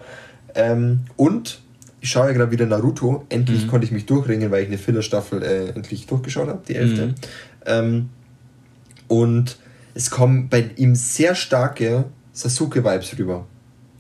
Ähm, 0.55 1.01
und 1.17 1.61
ich 2.01 2.11
schaue 2.11 2.29
ja 2.29 2.33
gerade 2.33 2.51
wieder 2.51 2.67
Naruto. 2.67 3.25
Endlich 3.29 3.69
konnte 3.69 3.85
ich 3.85 3.93
mich 3.93 4.07
durchringen, 4.07 4.51
weil 4.51 4.63
ich 4.63 4.69
eine 4.69 4.79
Filler-Staffel 4.79 5.43
äh, 5.43 5.69
endlich 5.69 6.07
durchgeschaut 6.07 6.49
habe, 6.49 6.61
die 6.67 6.75
elfte. 6.77 7.07
Mhm. 7.09 7.15
Ähm, 7.67 8.09
und 9.09 9.59
es 9.95 10.11
kommen 10.11 10.49
bei 10.49 10.71
ihm 10.77 10.95
sehr 10.95 11.35
starke 11.35 12.07
Sasuke-Vibes 12.33 13.19
rüber. 13.19 13.47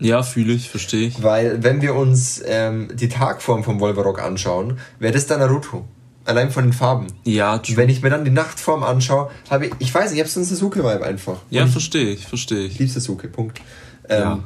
Ja, 0.00 0.22
fühle 0.22 0.52
ich, 0.52 0.70
verstehe 0.70 1.08
ich. 1.08 1.22
Weil, 1.22 1.62
wenn 1.62 1.82
wir 1.82 1.94
uns 1.94 2.42
ähm, 2.46 2.88
die 2.94 3.08
Tagform 3.08 3.62
vom 3.64 3.80
Wolverock 3.80 4.20
anschauen, 4.22 4.78
wäre 4.98 5.12
das 5.12 5.26
dann 5.26 5.40
Naruto. 5.40 5.84
Allein 6.24 6.50
von 6.50 6.64
den 6.64 6.72
Farben. 6.72 7.06
Ja, 7.24 7.58
true. 7.58 7.76
wenn 7.76 7.88
ich 7.88 8.02
mir 8.02 8.10
dann 8.10 8.24
die 8.24 8.30
Nachtform 8.30 8.82
anschaue, 8.82 9.30
habe 9.50 9.66
ich, 9.66 9.72
ich 9.78 9.94
weiß 9.94 10.10
nicht, 10.10 10.14
ich 10.14 10.20
habe 10.20 10.28
so 10.30 10.40
einen 10.40 10.46
Sasuke-Vibe 10.46 11.04
einfach. 11.04 11.38
Ja, 11.50 11.66
verstehe 11.66 12.10
ich, 12.10 12.26
verstehe 12.26 12.66
ich 12.66 12.78
liebe 12.78 12.90
Sasuke, 12.90 13.28
Punkt. 13.28 13.60
Ähm, 14.08 14.20
Ja. 14.22 14.38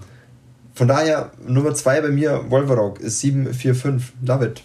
Von 0.75 0.89
daher, 0.89 1.31
Nummer 1.47 1.73
zwei 1.75 2.01
bei 2.01 2.09
mir, 2.09 2.47
Wolverock, 2.49 2.99
ist 3.01 3.21
745. 3.21 4.13
Love 4.27 4.47
it. 4.47 4.63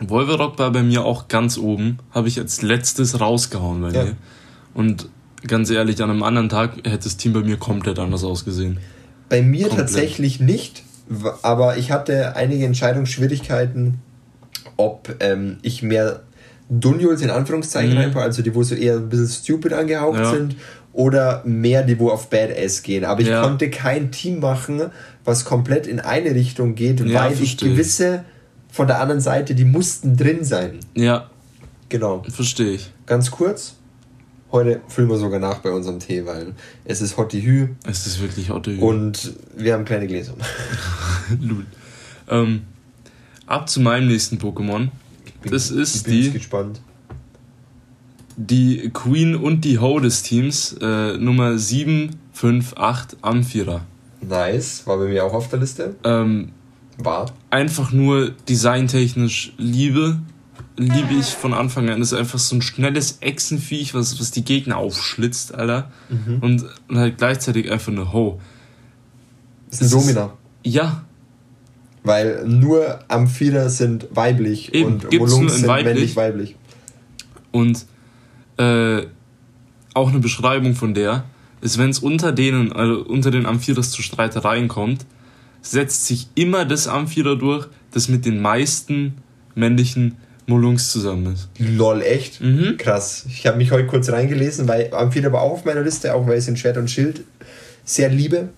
Wolverock 0.00 0.56
war 0.58 0.70
bei 0.70 0.82
mir 0.84 1.04
auch 1.04 1.26
ganz 1.26 1.58
oben. 1.58 1.98
Habe 2.12 2.28
ich 2.28 2.38
als 2.38 2.62
letztes 2.62 3.20
rausgehauen 3.20 3.80
bei 3.82 3.90
Ja. 3.90 4.04
mir. 4.04 4.16
Und 4.74 5.08
ganz 5.46 5.70
ehrlich, 5.70 6.00
an 6.02 6.10
einem 6.10 6.22
anderen 6.22 6.48
Tag 6.48 6.76
hätte 6.84 7.04
das 7.04 7.16
Team 7.16 7.32
bei 7.32 7.40
mir 7.40 7.56
komplett 7.56 7.98
anders 7.98 8.22
ausgesehen. 8.22 8.78
Bei 9.28 9.42
mir 9.42 9.68
Komplett. 9.68 9.86
tatsächlich 9.88 10.40
nicht, 10.40 10.82
aber 11.42 11.76
ich 11.76 11.90
hatte 11.90 12.36
einige 12.36 12.64
Entscheidungsschwierigkeiten, 12.66 13.98
ob 14.76 15.16
ähm, 15.20 15.58
ich 15.62 15.82
mehr 15.82 16.20
Dunjuls 16.70 17.22
in 17.22 17.30
Anführungszeichen 17.30 17.92
Mhm. 17.92 17.98
reinpacke, 17.98 18.24
also 18.24 18.42
die, 18.42 18.54
wo 18.54 18.62
so 18.62 18.74
eher 18.74 18.96
ein 18.96 19.08
bisschen 19.08 19.28
stupid 19.28 19.72
angehaucht 19.72 20.18
Ja. 20.18 20.30
sind, 20.34 20.56
oder 20.92 21.42
mehr 21.44 21.82
die, 21.82 21.98
wo 21.98 22.10
auf 22.10 22.28
Badass 22.28 22.82
gehen. 22.82 23.04
Aber 23.04 23.20
ich 23.20 23.28
Ja. 23.28 23.42
konnte 23.42 23.70
kein 23.70 24.10
Team 24.10 24.40
machen, 24.40 24.82
was 25.24 25.44
komplett 25.44 25.86
in 25.86 26.00
eine 26.00 26.34
Richtung 26.34 26.74
geht, 26.74 27.00
Ja, 27.00 27.24
weil 27.24 27.32
ich. 27.40 27.56
gewisse 27.56 28.24
von 28.70 28.86
der 28.86 29.00
anderen 29.00 29.20
Seite, 29.20 29.54
die 29.54 29.64
mussten 29.64 30.16
drin 30.16 30.44
sein. 30.44 30.80
Ja, 30.94 31.30
Genau. 31.88 32.22
verstehe 32.28 32.72
ich. 32.72 32.90
Ganz 33.06 33.30
kurz. 33.30 33.74
Heute 34.50 34.80
füllen 34.88 35.08
wir 35.10 35.18
sogar 35.18 35.38
nach 35.40 35.58
bei 35.58 35.70
unserem 35.70 35.98
Tee, 35.98 36.24
weil 36.24 36.54
es 36.84 37.02
ist 37.02 37.16
Hottie 37.18 37.42
Hü 37.42 37.68
Es 37.84 38.06
ist 38.06 38.20
wirklich 38.20 38.50
Otto. 38.50 38.70
und 38.70 39.34
wir 39.56 39.74
haben 39.74 39.84
kleine 39.84 40.06
Gläser. 40.06 40.34
Lul. 41.40 41.66
Ähm, 42.28 42.62
ab 43.46 43.68
zu 43.68 43.80
meinem 43.80 44.08
nächsten 44.08 44.38
Pokémon. 44.38 44.88
Das 45.44 45.70
ist 45.70 45.96
ich 45.96 46.02
die, 46.04 46.30
gespannt. 46.32 46.80
die 48.36 48.90
Queen 48.92 49.36
und 49.36 49.62
die 49.66 49.78
Ho 49.78 50.00
des 50.00 50.22
Teams, 50.22 50.76
äh, 50.80 51.18
Nummer 51.18 51.58
758 51.58 53.18
Amphira. 53.22 53.82
Nice, 54.20 54.86
war 54.86 54.96
bei 54.98 55.08
mir 55.08 55.24
auch 55.24 55.34
auf 55.34 55.48
der 55.48 55.58
Liste. 55.60 55.94
Ähm, 56.04 56.52
War. 56.96 57.30
Einfach 57.50 57.92
nur 57.92 58.30
designtechnisch 58.48 59.52
liebe. 59.58 60.18
Liebe 60.78 61.14
ich 61.18 61.26
von 61.26 61.52
Anfang 61.52 61.88
an. 61.90 62.00
Das 62.00 62.12
ist 62.12 62.18
einfach 62.18 62.38
so 62.38 62.54
ein 62.56 62.62
schnelles 62.62 63.18
Echsenviech, 63.20 63.94
was, 63.94 64.18
was 64.20 64.30
die 64.30 64.44
Gegner 64.44 64.76
aufschlitzt, 64.76 65.54
Alter. 65.54 65.90
Mhm. 66.08 66.38
Und, 66.40 66.64
und 66.88 66.98
halt 66.98 67.18
gleichzeitig 67.18 67.70
einfach 67.70 67.92
eine 67.92 68.12
Ho. 68.12 68.40
Das 69.70 69.80
ist 69.80 69.92
ein 69.92 70.00
Domina. 70.00 70.32
Ja. 70.64 71.04
Weil 72.04 72.46
nur 72.46 73.00
Amphira 73.08 73.68
sind 73.68 74.06
weiblich 74.12 74.72
Eben, 74.72 74.94
und 74.94 75.12
Molungs 75.12 75.56
sind 75.56 75.66
männlich-weiblich. 75.66 76.56
Und 77.50 77.84
äh, 78.56 79.02
auch 79.94 80.08
eine 80.08 80.20
Beschreibung 80.20 80.74
von 80.74 80.94
der 80.94 81.24
ist, 81.60 81.76
wenn 81.76 81.90
es 81.90 81.98
unter 81.98 82.32
denen, 82.32 82.72
also 82.72 83.04
unter 83.04 83.30
den 83.30 83.46
Amphiras 83.46 83.90
zu 83.90 84.02
Streitereien 84.02 84.68
kommt, 84.68 85.06
setzt 85.60 86.06
sich 86.06 86.28
immer 86.34 86.64
das 86.64 86.86
Amphira 86.86 87.34
durch, 87.34 87.66
das 87.90 88.08
mit 88.08 88.24
den 88.24 88.40
meisten 88.40 89.14
männlichen 89.54 90.16
Molungs 90.48 90.90
zusammen 90.90 91.34
ist. 91.34 91.48
Lol, 91.58 92.02
echt? 92.02 92.40
Mhm. 92.40 92.76
Krass. 92.78 93.26
Ich 93.28 93.46
habe 93.46 93.58
mich 93.58 93.70
heute 93.70 93.86
kurz 93.86 94.10
reingelesen, 94.10 94.66
weil 94.66 94.92
Amphira 94.94 95.30
war 95.30 95.42
auch 95.42 95.52
auf 95.52 95.64
meiner 95.64 95.82
Liste, 95.82 96.14
auch 96.14 96.26
weil 96.26 96.34
ich 96.34 96.40
es 96.40 96.48
in 96.48 96.56
Schwert 96.56 96.78
und 96.78 96.90
Schild 96.90 97.22
sehr 97.84 98.08
liebe. 98.08 98.48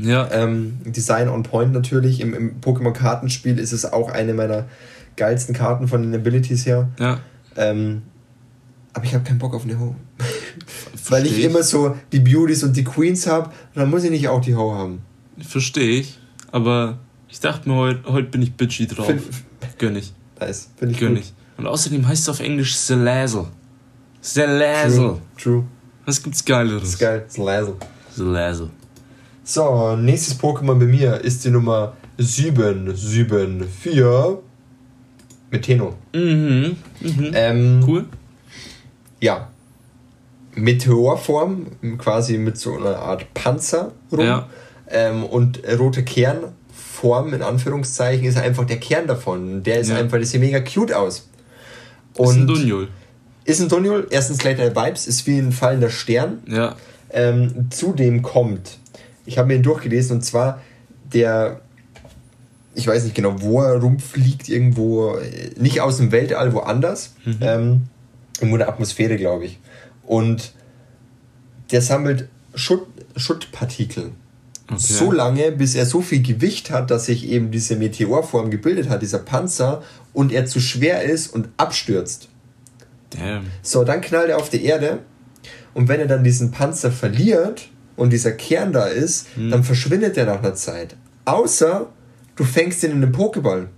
Ja. 0.00 0.30
Ähm, 0.30 0.78
Design 0.84 1.28
on 1.28 1.42
point 1.42 1.72
natürlich. 1.72 2.20
Im, 2.20 2.34
im 2.34 2.60
Pokémon-Kartenspiel 2.60 3.58
ist 3.58 3.72
es 3.72 3.84
auch 3.84 4.10
eine 4.10 4.32
meiner 4.32 4.66
geilsten 5.16 5.54
Karten 5.54 5.88
von 5.88 6.02
den 6.02 6.14
Abilities 6.14 6.66
her. 6.66 6.88
Ja. 6.98 7.20
Ähm, 7.56 8.02
aber 8.92 9.04
ich 9.04 9.14
habe 9.14 9.24
keinen 9.24 9.38
Bock 9.38 9.54
auf 9.54 9.64
eine 9.64 9.78
Ho. 9.78 9.96
Weil 11.08 11.26
ich, 11.26 11.38
ich 11.38 11.44
immer 11.44 11.64
so 11.64 11.96
die 12.12 12.20
Beauties 12.20 12.62
und 12.62 12.76
die 12.76 12.84
Queens 12.84 13.26
habe, 13.26 13.50
dann 13.74 13.90
muss 13.90 14.04
ich 14.04 14.10
nicht 14.10 14.28
auch 14.28 14.40
die 14.40 14.54
Ho 14.54 14.72
haben. 14.72 15.02
Verstehe 15.38 15.98
ich. 15.98 16.18
Aber 16.52 16.98
ich 17.28 17.40
dachte 17.40 17.68
mir, 17.68 17.74
heute, 17.74 18.12
heute 18.12 18.28
bin 18.28 18.40
ich 18.42 18.54
bitchy 18.54 18.86
drauf. 18.86 19.12
Gönn 19.78 19.96
ich. 19.96 20.12
Nice. 20.40 20.70
Finde 20.76 20.94
ich 20.94 21.02
ich. 21.02 21.32
Und 21.56 21.66
außerdem 21.66 22.06
heißt 22.06 22.22
es 22.22 22.28
auf 22.28 22.40
Englisch 22.40 22.76
Salazzle. 22.76 23.46
Salazzle. 24.20 24.98
True. 24.98 25.20
True. 25.38 25.64
Was 26.04 26.22
gibt's 26.22 26.44
Geileres? 26.44 26.82
Das 26.82 26.90
ist 26.90 26.98
geil. 26.98 27.24
Salazzle. 27.28 27.76
Salazzle. 28.14 28.70
So, 29.44 29.96
nächstes 29.96 30.38
Pokémon 30.40 30.78
bei 30.78 30.86
mir 30.86 31.20
ist 31.20 31.44
die 31.44 31.50
Nummer 31.50 31.94
774 32.16 34.38
mit 35.50 35.62
Tenno. 35.62 35.94
Mhm. 36.14 36.76
mhm. 37.00 37.30
Ähm, 37.34 37.84
cool. 37.86 38.06
Ja. 39.20 39.48
Meteorform, 40.54 41.66
quasi 41.98 42.38
mit 42.38 42.56
so 42.56 42.76
einer 42.76 42.96
Art 42.96 43.34
Panzer 43.34 43.92
rum. 44.10 44.20
Ja. 44.20 44.48
Ähm, 44.88 45.24
und 45.24 45.60
rote 45.78 46.04
Kernform, 46.94 47.34
in 47.34 47.42
Anführungszeichen, 47.42 48.26
ist 48.26 48.38
einfach 48.38 48.64
der 48.64 48.78
Kern 48.78 49.06
davon. 49.06 49.62
Der 49.62 49.80
ist 49.80 49.90
ja. 49.90 49.96
einfach, 49.96 50.18
das 50.18 50.30
sieht 50.30 50.40
mega 50.40 50.60
cute 50.60 50.92
aus. 50.92 51.28
Und 52.16 52.28
ist 52.28 52.36
ein 52.36 52.46
Dunjul. 52.46 52.88
Ist 53.44 53.60
ein 53.60 53.68
Dunjul. 53.68 54.06
Erstens 54.10 54.42
Later 54.44 54.74
Vibes, 54.74 55.06
ist 55.06 55.26
wie 55.26 55.38
ein 55.38 55.52
fallender 55.52 55.90
Stern. 55.90 56.42
Ja. 56.46 56.76
Ähm, 57.10 57.66
zudem 57.70 58.22
kommt 58.22 58.78
ich 59.26 59.38
habe 59.38 59.48
mir 59.48 59.54
ihn 59.54 59.62
durchgelesen 59.62 60.16
und 60.16 60.22
zwar 60.22 60.60
der, 61.12 61.60
ich 62.74 62.86
weiß 62.86 63.04
nicht 63.04 63.14
genau, 63.14 63.40
wo 63.40 63.62
er 63.62 63.80
rumfliegt, 63.80 64.48
irgendwo, 64.48 65.18
nicht 65.56 65.80
aus 65.80 65.98
dem 65.98 66.12
Weltall, 66.12 66.52
woanders, 66.52 67.14
mhm. 67.24 67.38
ähm, 67.40 67.82
in 68.40 68.58
der 68.58 68.68
Atmosphäre, 68.68 69.16
glaube 69.16 69.46
ich. 69.46 69.58
Und 70.02 70.52
der 71.70 71.80
sammelt 71.80 72.28
Schutt, 72.54 72.86
Schuttpartikel. 73.16 74.12
Okay. 74.74 74.92
So 74.92 75.12
lange, 75.12 75.52
bis 75.52 75.74
er 75.74 75.86
so 75.86 76.00
viel 76.00 76.22
Gewicht 76.22 76.70
hat, 76.70 76.90
dass 76.90 77.06
sich 77.06 77.28
eben 77.28 77.50
diese 77.50 77.76
Meteorform 77.76 78.50
gebildet 78.50 78.88
hat, 78.88 79.02
dieser 79.02 79.18
Panzer, 79.18 79.82
und 80.12 80.32
er 80.32 80.46
zu 80.46 80.60
schwer 80.60 81.02
ist 81.02 81.28
und 81.28 81.48
abstürzt. 81.56 82.28
Damn. 83.10 83.46
So, 83.62 83.84
dann 83.84 84.00
knallt 84.00 84.30
er 84.30 84.38
auf 84.38 84.50
die 84.50 84.64
Erde 84.64 85.00
und 85.72 85.88
wenn 85.88 86.00
er 86.00 86.06
dann 86.06 86.24
diesen 86.24 86.50
Panzer 86.50 86.90
verliert, 86.90 87.68
und 87.96 88.12
dieser 88.12 88.32
Kern 88.32 88.72
da 88.72 88.86
ist, 88.86 89.28
hm. 89.34 89.50
dann 89.50 89.64
verschwindet 89.64 90.16
der 90.16 90.26
nach 90.26 90.40
einer 90.40 90.54
Zeit. 90.54 90.96
Außer 91.24 91.88
du 92.36 92.44
fängst 92.44 92.82
ihn 92.82 92.90
in 92.90 93.02
einen 93.02 93.14
Pokéball. 93.14 93.68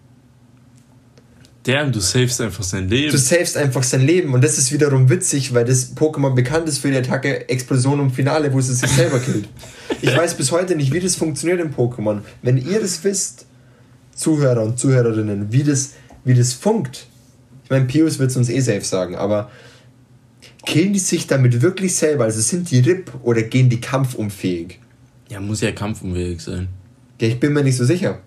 Damn, 1.66 1.90
du 1.90 1.98
savest 1.98 2.40
einfach 2.40 2.62
sein 2.62 2.88
Leben. 2.88 3.10
Du 3.10 3.18
savest 3.18 3.56
einfach 3.56 3.82
sein 3.82 4.06
Leben 4.06 4.34
und 4.34 4.44
das 4.44 4.56
ist 4.56 4.70
wiederum 4.70 5.10
witzig, 5.10 5.52
weil 5.52 5.64
das 5.64 5.96
Pokémon 5.96 6.32
bekannt 6.32 6.68
ist 6.68 6.78
für 6.78 6.92
die 6.92 6.96
Attacke 6.96 7.48
Explosion 7.48 7.98
und 7.98 8.12
Finale, 8.12 8.52
wo 8.52 8.60
es 8.60 8.68
sich 8.68 8.88
selber 8.88 9.18
killt. 9.18 9.48
Ich 10.00 10.16
weiß 10.16 10.34
bis 10.34 10.52
heute 10.52 10.76
nicht, 10.76 10.92
wie 10.92 11.00
das 11.00 11.16
funktioniert 11.16 11.60
im 11.60 11.74
Pokémon. 11.74 12.20
Wenn 12.42 12.56
ihr 12.56 12.78
das 12.78 13.02
wisst, 13.02 13.46
Zuhörer 14.14 14.62
und 14.62 14.78
Zuhörerinnen, 14.78 15.50
wie 15.50 15.64
das, 15.64 15.94
wie 16.24 16.34
das 16.34 16.52
funkt, 16.52 17.08
ich 17.64 17.70
meine, 17.70 17.86
Pius 17.86 18.20
wird 18.20 18.30
es 18.30 18.36
uns 18.36 18.48
eh 18.48 18.60
safe 18.60 18.84
sagen, 18.84 19.16
aber 19.16 19.50
killen 20.64 20.92
die 20.92 21.00
sich 21.00 21.26
damit 21.26 21.62
wirklich 21.62 21.96
selber? 21.96 22.24
Also 22.24 22.40
sind 22.42 22.70
die 22.70 22.78
RIP 22.78 23.10
oder 23.24 23.42
gehen 23.42 23.68
die 23.68 23.80
kampfunfähig? 23.80 24.78
Ja, 25.28 25.40
muss 25.40 25.62
ja 25.62 25.72
kampfunfähig 25.72 26.40
sein. 26.40 26.68
Ja, 27.20 27.26
ich 27.26 27.40
bin 27.40 27.52
mir 27.52 27.64
nicht 27.64 27.76
so 27.76 27.84
sicher. 27.84 28.20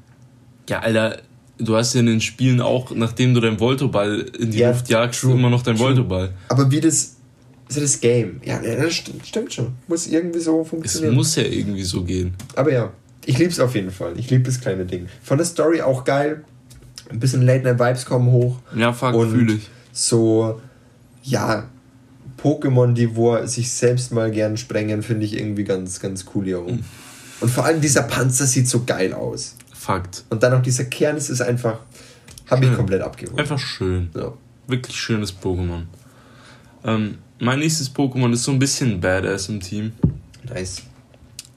Ja, 0.67 0.79
Alter, 0.79 1.21
du 1.59 1.75
hast 1.75 1.93
ja 1.93 1.99
in 1.99 2.07
den 2.07 2.21
Spielen 2.21 2.61
auch, 2.61 2.91
nachdem 2.91 3.33
du 3.33 3.41
deinen 3.41 3.59
Voltoball 3.59 4.25
in 4.39 4.51
die 4.51 4.59
ja, 4.59 4.71
Luft 4.71 4.89
jagst, 4.89 5.21
true, 5.21 5.33
immer 5.33 5.49
noch 5.49 5.61
deinen 5.61 5.77
true. 5.77 5.87
Voltoball. 5.87 6.33
Aber 6.47 6.69
wie 6.71 6.79
das. 6.79 7.15
Ist 7.67 7.75
ja 7.75 7.81
das 7.81 7.99
Game. 7.99 8.41
Ja, 8.43 8.59
das 8.59 8.95
stimmt, 8.95 9.27
stimmt 9.27 9.53
schon. 9.53 9.73
Muss 9.87 10.07
irgendwie 10.07 10.39
so 10.39 10.63
funktionieren. 10.63 11.13
Es 11.13 11.15
muss 11.15 11.35
ja 11.35 11.43
irgendwie 11.43 11.83
so 11.83 12.03
gehen. 12.03 12.33
Aber 12.55 12.71
ja, 12.71 12.91
ich 13.25 13.37
lieb's 13.37 13.59
auf 13.59 13.75
jeden 13.75 13.91
Fall. 13.91 14.13
Ich 14.17 14.31
liebe 14.31 14.43
das 14.43 14.59
kleine 14.59 14.85
Ding. 14.85 15.07
Von 15.21 15.37
der 15.37 15.45
Story 15.45 15.81
auch 15.81 16.03
geil. 16.03 16.43
Ein 17.11 17.19
bisschen 17.19 17.43
Late 17.43 17.63
Night 17.63 17.79
Vibes 17.79 18.05
kommen 18.05 18.31
hoch. 18.31 18.57
Ja, 18.75 18.91
fuck, 18.91 19.13
fühle 19.29 19.53
ich. 19.53 19.69
So, 19.91 20.59
ja, 21.21 21.69
Pokémon, 22.41 22.93
die 22.93 23.15
wo 23.15 23.45
sich 23.45 23.71
selbst 23.71 24.11
mal 24.11 24.31
gern 24.31 24.57
sprengen, 24.57 25.03
finde 25.03 25.27
ich 25.27 25.37
irgendwie 25.37 25.63
ganz, 25.63 25.99
ganz 25.99 26.25
cool 26.33 26.45
hier 26.45 26.61
oben. 26.61 26.83
Und 27.39 27.49
vor 27.49 27.65
allem 27.65 27.81
dieser 27.81 28.03
Panzer 28.03 28.47
sieht 28.47 28.67
so 28.67 28.83
geil 28.83 29.13
aus. 29.13 29.55
Fakt. 29.79 30.25
Und 30.29 30.43
dann 30.43 30.51
noch 30.51 30.61
dieser 30.61 30.83
Kern, 30.85 31.15
es 31.15 31.29
ist 31.29 31.41
einfach, 31.41 31.79
habe 32.49 32.65
ich 32.65 32.75
komplett 32.75 33.01
abgeholt. 33.01 33.39
Einfach 33.39 33.59
schön. 33.59 34.09
Ja. 34.15 34.33
Wirklich 34.67 34.95
schönes 34.95 35.33
Pokémon. 35.33 35.83
Ähm, 36.83 37.19
mein 37.39 37.59
nächstes 37.59 37.93
Pokémon 37.93 38.31
ist 38.33 38.43
so 38.43 38.51
ein 38.51 38.59
bisschen 38.59 38.99
badass 38.99 39.47
im 39.49 39.61
Team. 39.61 39.93
Nice. 40.43 40.83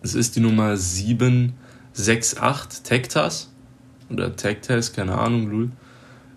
Es 0.02 0.14
ist 0.14 0.36
die 0.36 0.40
Nummer 0.40 0.76
768, 0.76 2.82
Tektas. 2.82 3.48
Oder 4.10 4.36
Tektas, 4.36 4.92
keine 4.92 5.18
Ahnung, 5.18 5.50
Lul. 5.50 5.72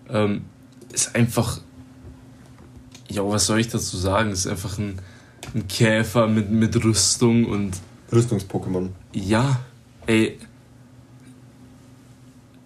Ähm, 0.10 0.46
ist 0.92 1.16
einfach 1.16 1.60
ja, 3.10 3.28
was 3.28 3.46
soll 3.46 3.60
ich 3.60 3.70
dazu 3.70 3.98
sagen? 3.98 4.32
Ist 4.32 4.48
einfach 4.48 4.78
ein, 4.78 5.00
ein 5.54 5.68
Käfer 5.68 6.28
mit, 6.28 6.50
mit 6.50 6.76
Rüstung 6.84 7.46
und. 7.46 7.78
Rüstungs-Pokémon. 8.12 8.90
Ja, 9.14 9.60
ey. 10.06 10.38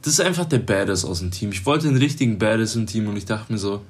Das 0.09 0.17
ist 0.17 0.25
einfach 0.25 0.45
der 0.45 0.57
Badass 0.57 1.05
aus 1.05 1.19
dem 1.19 1.29
Team. 1.29 1.51
Ich 1.51 1.67
wollte 1.67 1.87
einen 1.87 1.97
richtigen 1.97 2.39
Badass 2.39 2.75
im 2.75 2.87
Team 2.87 3.07
und 3.07 3.15
ich 3.15 3.25
dachte 3.25 3.53
mir 3.53 3.59
so. 3.59 3.81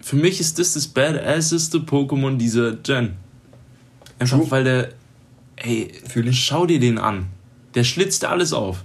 Für 0.00 0.14
mich 0.14 0.38
ist 0.38 0.60
das 0.60 0.74
das 0.74 0.86
badasseste 0.86 1.78
Pokémon 1.78 2.36
dieser 2.36 2.70
Gen. 2.70 3.14
Einfach 4.20 4.38
True. 4.38 4.50
weil 4.52 4.62
der. 4.62 4.88
Ey, 5.56 5.90
schau 6.30 6.66
dir 6.66 6.78
den 6.78 6.98
an. 6.98 7.30
Der 7.74 7.82
schlitzt 7.82 8.24
alles 8.24 8.52
auf. 8.52 8.84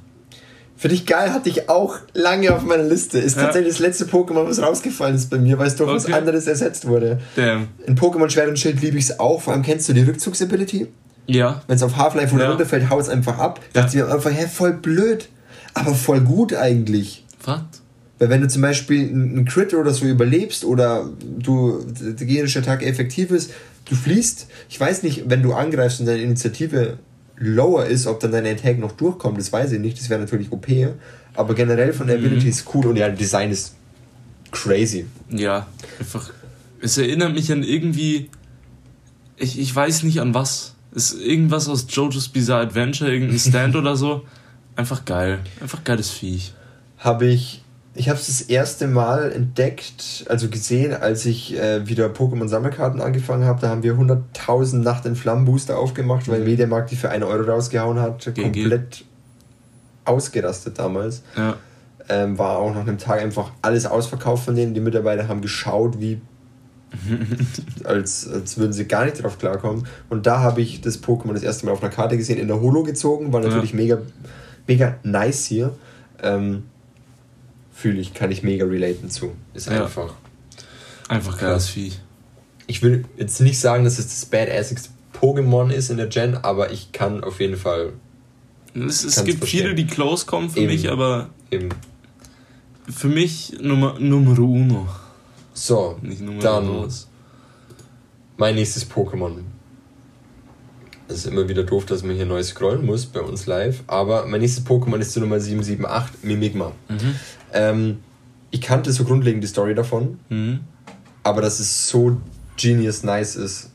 Finde 0.75 0.96
ich 0.96 1.06
geil, 1.06 1.32
hatte 1.32 1.50
ich 1.50 1.70
auch 1.70 2.00
lange 2.15 2.56
auf 2.56 2.63
meiner 2.63 2.86
Liste. 2.86 3.20
Ist 3.20 3.38
ja. 3.38 3.44
tatsächlich 3.44 3.74
das 3.74 3.79
letzte 3.79 4.06
Pokémon, 4.06 4.48
was 4.48 4.60
rausgefallen 4.60 5.15
ist 5.15 5.29
bei 5.29 5.38
mir, 5.38 5.60
weil 5.60 5.67
es 5.67 5.75
durch 5.75 5.91
okay. 5.91 5.98
was 5.98 6.12
anderes 6.12 6.48
ersetzt 6.48 6.88
wurde. 6.88 7.20
Damn. 7.36 7.67
In 7.86 7.96
Pokémon 7.96 8.27
Schwert 8.32 8.50
und 8.50 8.58
Schild 8.58 8.82
liebe 8.82 8.98
ich 8.98 9.03
es 9.03 9.20
auch. 9.20 9.39
Vor 9.44 9.53
allem 9.53 9.62
kennst 9.62 9.88
du 9.88 9.94
die 9.94 10.01
Rückzugsability? 10.01 10.88
Ja. 11.27 11.62
Wenn 11.67 11.75
es 11.75 11.84
auf 11.84 11.98
Half-Life 11.98 12.38
ja. 12.38 12.50
runterfällt, 12.50 12.89
haut 12.89 13.01
es 13.01 13.10
einfach 13.10 13.38
ab. 13.38 13.60
Ja. 13.74 13.81
Dachte 13.81 13.98
ich 13.98 14.03
mir 14.03 14.12
einfach, 14.12 14.31
hä, 14.31 14.48
voll 14.51 14.74
blöd. 14.74 15.29
Aber 15.74 15.93
voll 15.93 16.22
gut 16.22 16.55
eigentlich. 16.55 17.24
Was? 17.43 17.62
Weil 18.19 18.29
wenn 18.29 18.41
du 18.41 18.48
zum 18.48 18.63
Beispiel 18.63 19.10
einen 19.10 19.46
Crit 19.46 19.74
oder 19.74 19.93
so 19.93 20.05
überlebst 20.05 20.65
oder 20.65 21.07
du 21.22 21.86
der 21.86 22.25
gegnerische 22.25 22.60
Attack 22.60 22.81
effektiv 22.81 23.29
ist, 23.29 23.51
du 23.86 23.96
fließt, 23.96 24.48
ich 24.69 24.79
weiß 24.79 25.03
nicht, 25.03 25.29
wenn 25.29 25.43
du 25.43 25.53
angreifst 25.53 26.00
und 26.00 26.07
deine 26.07 26.24
Initiative 26.24 26.98
lower 27.38 27.86
ist, 27.86 28.07
ob 28.07 28.19
dann 28.19 28.31
deine 28.31 28.50
Attack 28.50 28.79
noch 28.79 28.93
durchkommt, 28.93 29.38
das 29.38 29.53
weiß 29.53 29.72
ich 29.74 29.79
nicht. 29.79 30.00
Das 30.00 30.10
wäre 30.10 30.19
natürlich 30.19 30.51
OP. 30.51 30.67
Aber 31.36 31.53
generell 31.53 31.93
von 31.93 32.07
der 32.07 32.17
mhm. 32.17 32.25
Ability 32.25 32.50
ist 32.50 32.65
cool 32.74 32.88
und 32.88 32.96
ja, 32.96 33.10
Design 33.10 33.51
ist 33.51 33.75
crazy. 34.51 35.05
Ja, 35.29 35.67
einfach. 36.00 36.31
Es 36.81 36.98
erinnert 36.98 37.34
mich 37.34 37.51
an 37.51 37.63
irgendwie. 37.63 38.29
Ich, 39.36 39.60
ich 39.60 39.75
weiß 39.75 40.03
nicht 40.03 40.19
an 40.19 40.34
was. 40.34 40.74
Ist 40.98 41.13
irgendwas 41.22 41.70
aus 41.70 41.86
JoJo's 41.88 42.27
Bizarre 42.30 42.63
Adventure, 42.63 43.12
irgendein 43.12 43.39
Stand 43.39 43.75
oder 43.82 43.96
so. 43.96 44.25
Einfach 44.75 45.06
geil. 45.06 45.39
Einfach 45.62 45.84
geiles 45.84 46.10
Viech. 46.10 46.54
Habe 46.98 47.27
ich 47.27 47.62
ich 47.98 48.10
habe 48.10 48.20
es 48.20 48.27
das 48.27 48.42
erste 48.42 48.88
Mal 48.88 49.32
entdeckt, 49.32 50.25
also 50.30 50.50
gesehen, 50.50 50.94
als 50.94 51.25
ich 51.25 51.58
äh, 51.58 51.88
wieder 51.88 52.08
Pokémon-Sammelkarten 52.08 53.01
angefangen 53.01 53.46
habe. 53.46 53.60
Da 53.60 53.70
haben 53.70 53.82
wir 53.82 53.96
100.000 53.96 54.77
Nacht 54.77 55.06
in 55.06 55.16
Flammen 55.16 55.46
Booster 55.46 55.80
aufgemacht, 55.80 56.27
weil 56.27 56.39
mhm. 56.39 56.46
Mediamarkt 56.46 56.92
die 56.92 56.96
für 56.96 57.10
1 57.10 57.25
Euro 57.25 57.50
rausgehauen 57.50 58.00
hat. 58.00 58.24
GG. 58.25 58.42
Komplett 58.44 59.04
ausgerastet 60.06 60.77
damals. 60.77 61.24
Ja. 61.36 61.56
Ähm, 62.10 62.38
war 62.38 62.58
auch 62.58 62.74
nach 62.74 62.82
einem 62.82 63.00
Tag 63.00 63.22
einfach 63.22 63.51
alles 63.62 63.86
ausverkauft 63.86 64.46
von 64.46 64.56
denen. 64.56 64.74
Die 64.74 64.80
Mitarbeiter 64.80 65.27
haben 65.27 65.42
geschaut, 65.42 66.00
wie 66.00 66.22
als, 67.84 68.27
als 68.27 68.58
würden 68.58 68.74
sie 68.74 68.86
gar 68.86 69.06
nicht 69.06 69.22
drauf 69.22 69.38
klarkommen. 69.38 69.88
Und 70.10 70.25
da 70.25 70.39
habe 70.39 70.62
ich 70.62 70.82
das 70.82 71.03
Pokémon 71.03 71.34
das 71.34 71.44
erste 71.44 71.65
Mal 71.65 71.74
auf 71.74 71.84
einer 71.84 71.91
Karte 71.91 72.17
gesehen, 72.17 72.39
in 72.39 72.48
der 72.48 72.62
Holo 72.62 72.84
gezogen, 72.84 73.34
war 73.34 73.41
natürlich 73.41 73.72
ja. 73.72 73.77
mega, 73.77 73.98
mega 74.67 74.98
nice 75.03 75.46
hier. 75.46 75.75
Ähm, 76.22 76.63
Fühle 77.74 78.00
ich, 78.00 78.13
kann 78.13 78.32
ich 78.32 78.41
mega 78.41 78.65
relaten 78.65 79.10
zu. 79.10 79.36
Ist 79.53 79.70
ja. 79.70 79.84
einfach. 79.84 80.13
Einfach 81.10 81.38
geiles 81.38 81.70
Vieh. 81.70 81.94
Ich 82.65 82.82
will 82.82 83.06
jetzt 83.17 83.39
nicht 83.39 83.60
sagen, 83.60 83.84
dass 83.84 84.00
es 84.00 84.08
das 84.08 84.25
badassigste 84.25 84.89
Pokémon 85.13 85.72
ist 85.72 85.89
in 85.89 85.98
der 85.98 86.08
Gen, 86.08 86.36
aber 86.36 86.72
ich 86.72 86.91
kann 86.91 87.24
auf 87.24 87.39
jeden 87.39 87.56
Fall. 87.56 87.94
Es, 88.74 89.03
es 89.03 89.24
gibt 89.24 89.39
verstehen. 89.39 89.62
viele, 89.62 89.75
die 89.75 89.88
close 89.88 90.25
kommen 90.25 90.50
für 90.50 90.60
Eben. 90.60 90.74
mich, 90.74 90.89
aber. 90.89 91.29
Eben. 91.51 91.70
Für 92.89 93.08
mich 93.08 93.58
Nummer, 93.62 94.00
Nummer 94.00 94.38
uno. 94.39 94.88
So, 95.58 95.98
dann 96.40 96.68
raus. 96.68 97.08
mein 98.38 98.54
nächstes 98.54 98.88
Pokémon. 98.88 99.38
Es 101.08 101.18
ist 101.18 101.26
immer 101.26 101.50
wieder 101.50 101.64
doof, 101.64 101.86
dass 101.86 102.04
man 102.04 102.16
hier 102.16 102.28
neu 102.28 102.44
scrollen 102.44 102.86
muss 102.86 103.08
bei 103.08 103.22
uns 103.22 103.48
live, 103.48 103.84
aber 103.88 104.28
mein 104.28 104.42
nächstes 104.42 104.64
Pokémon 104.64 105.00
ist 105.00 105.16
die 105.16 105.20
Nummer 105.20 105.40
778, 105.40 106.24
Mimigma. 106.24 106.74
Mhm. 106.90 107.16
Ähm, 107.54 107.98
ich 108.52 108.62
kannte 108.62 108.92
so 108.92 109.04
grundlegend 109.04 109.44
die 109.44 109.48
Story 109.48 109.74
davon, 109.74 110.20
mhm. 110.30 110.60
aber 111.24 111.42
dass 111.42 111.60
es 111.60 111.90
so 111.90 112.18
genius 112.56 113.02
nice 113.02 113.36
ist, 113.36 113.72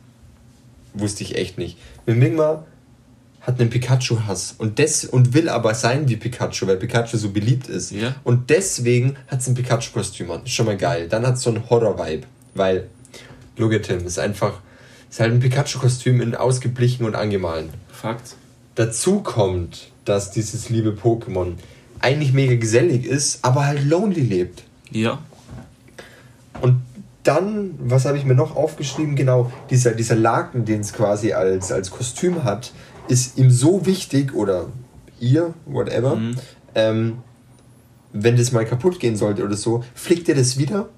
wusste 0.95 1.25
ich 1.25 1.35
echt 1.35 1.59
nicht. 1.59 1.79
Mimigma 2.07 2.65
hat 3.43 3.61
einen 3.61 3.71
Pikachu-Hass 3.71 4.55
und, 4.59 4.81
und 5.11 5.35
will 5.35 5.49
aber 5.49 5.75
sein 5.75 6.09
wie 6.09 6.17
Pikachu, 6.17 6.67
weil 6.67 6.77
Pikachu 6.77 7.17
so 7.17 7.31
beliebt 7.31 7.69
ist. 7.69 7.91
Ja. 7.91 8.15
Und 8.23 8.51
deswegen 8.51 9.17
hat 9.27 9.41
es 9.41 9.49
ein 9.49 9.55
Pikachu-Kostüm 9.55 10.31
an. 10.31 10.45
Ist 10.45 10.53
schon 10.53 10.67
mal 10.67 10.77
geil. 10.77 11.09
Dann 11.09 11.27
hat 11.27 11.35
es 11.35 11.43
so 11.43 11.51
einen 11.51 11.69
Horror-Vibe, 11.69 12.27
weil 12.55 12.89
look 13.57 13.75
at 13.75 13.87
him, 13.87 14.07
ist 14.07 14.19
einfach, 14.19 14.61
ist 15.11 15.19
halt 15.19 15.33
ein 15.33 15.41
Pikachu-Kostüm 15.41 16.21
in 16.21 16.37
ausgeblichen 16.37 17.05
und 17.05 17.17
angemahlen. 17.17 17.71
Fakt. 17.91 18.37
Dazu 18.77 19.21
kommt, 19.21 19.91
dass 20.05 20.31
dieses 20.31 20.69
liebe 20.69 20.91
Pokémon 20.91 21.55
eigentlich 22.01 22.33
mega 22.33 22.55
gesellig 22.55 23.05
ist, 23.05 23.45
aber 23.45 23.67
halt 23.67 23.85
lonely 23.85 24.23
lebt. 24.23 24.63
Ja. 24.91 25.19
Und 26.61 26.81
dann, 27.25 27.75
was 27.79 28.05
habe 28.05 28.19
ich 28.19 28.25
mir 28.25 28.35
noch 28.35 28.57
aufgeschrieben? 28.57 29.15
Genau, 29.15 29.53
dieser, 29.71 29.93
dieser 29.93 30.17
Laken, 30.17 30.65
den 30.65 30.81
es 30.81 30.93
quasi 30.93 31.33
als, 31.33 31.71
als 31.71 31.91
Kostüm 31.91 32.45
hat, 32.45 32.73
ist 33.13 33.39
ihm 33.39 33.51
so 33.51 33.85
wichtig 33.85 34.35
oder 34.35 34.71
ihr, 35.21 35.55
whatever, 35.67 36.17
mhm. 36.17 36.37
ähm, 36.75 37.19
wenn 38.13 38.37
das 38.37 38.53
mal 38.53 38.65
kaputt 38.65 38.99
gehen 39.01 39.17
sollte 39.17 39.45
oder 39.45 39.57
so, 39.57 39.85
flickt 39.95 40.29
er 40.29 40.35
das 40.35 40.59
wieder 40.59 40.89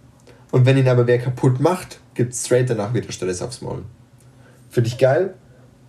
und 0.51 0.67
wenn 0.67 0.79
ihn 0.79 0.89
aber 0.89 1.07
wer 1.07 1.19
kaputt 1.19 1.61
macht, 1.61 2.01
gibt 2.15 2.33
es 2.33 2.45
straight 2.47 2.71
danach 2.71 2.95
wieder 2.95 3.11
Stress 3.11 3.43
aufs 3.43 3.61
Maul. 3.61 3.83
Finde 4.71 4.89
ich 4.89 4.99
geil 4.99 5.35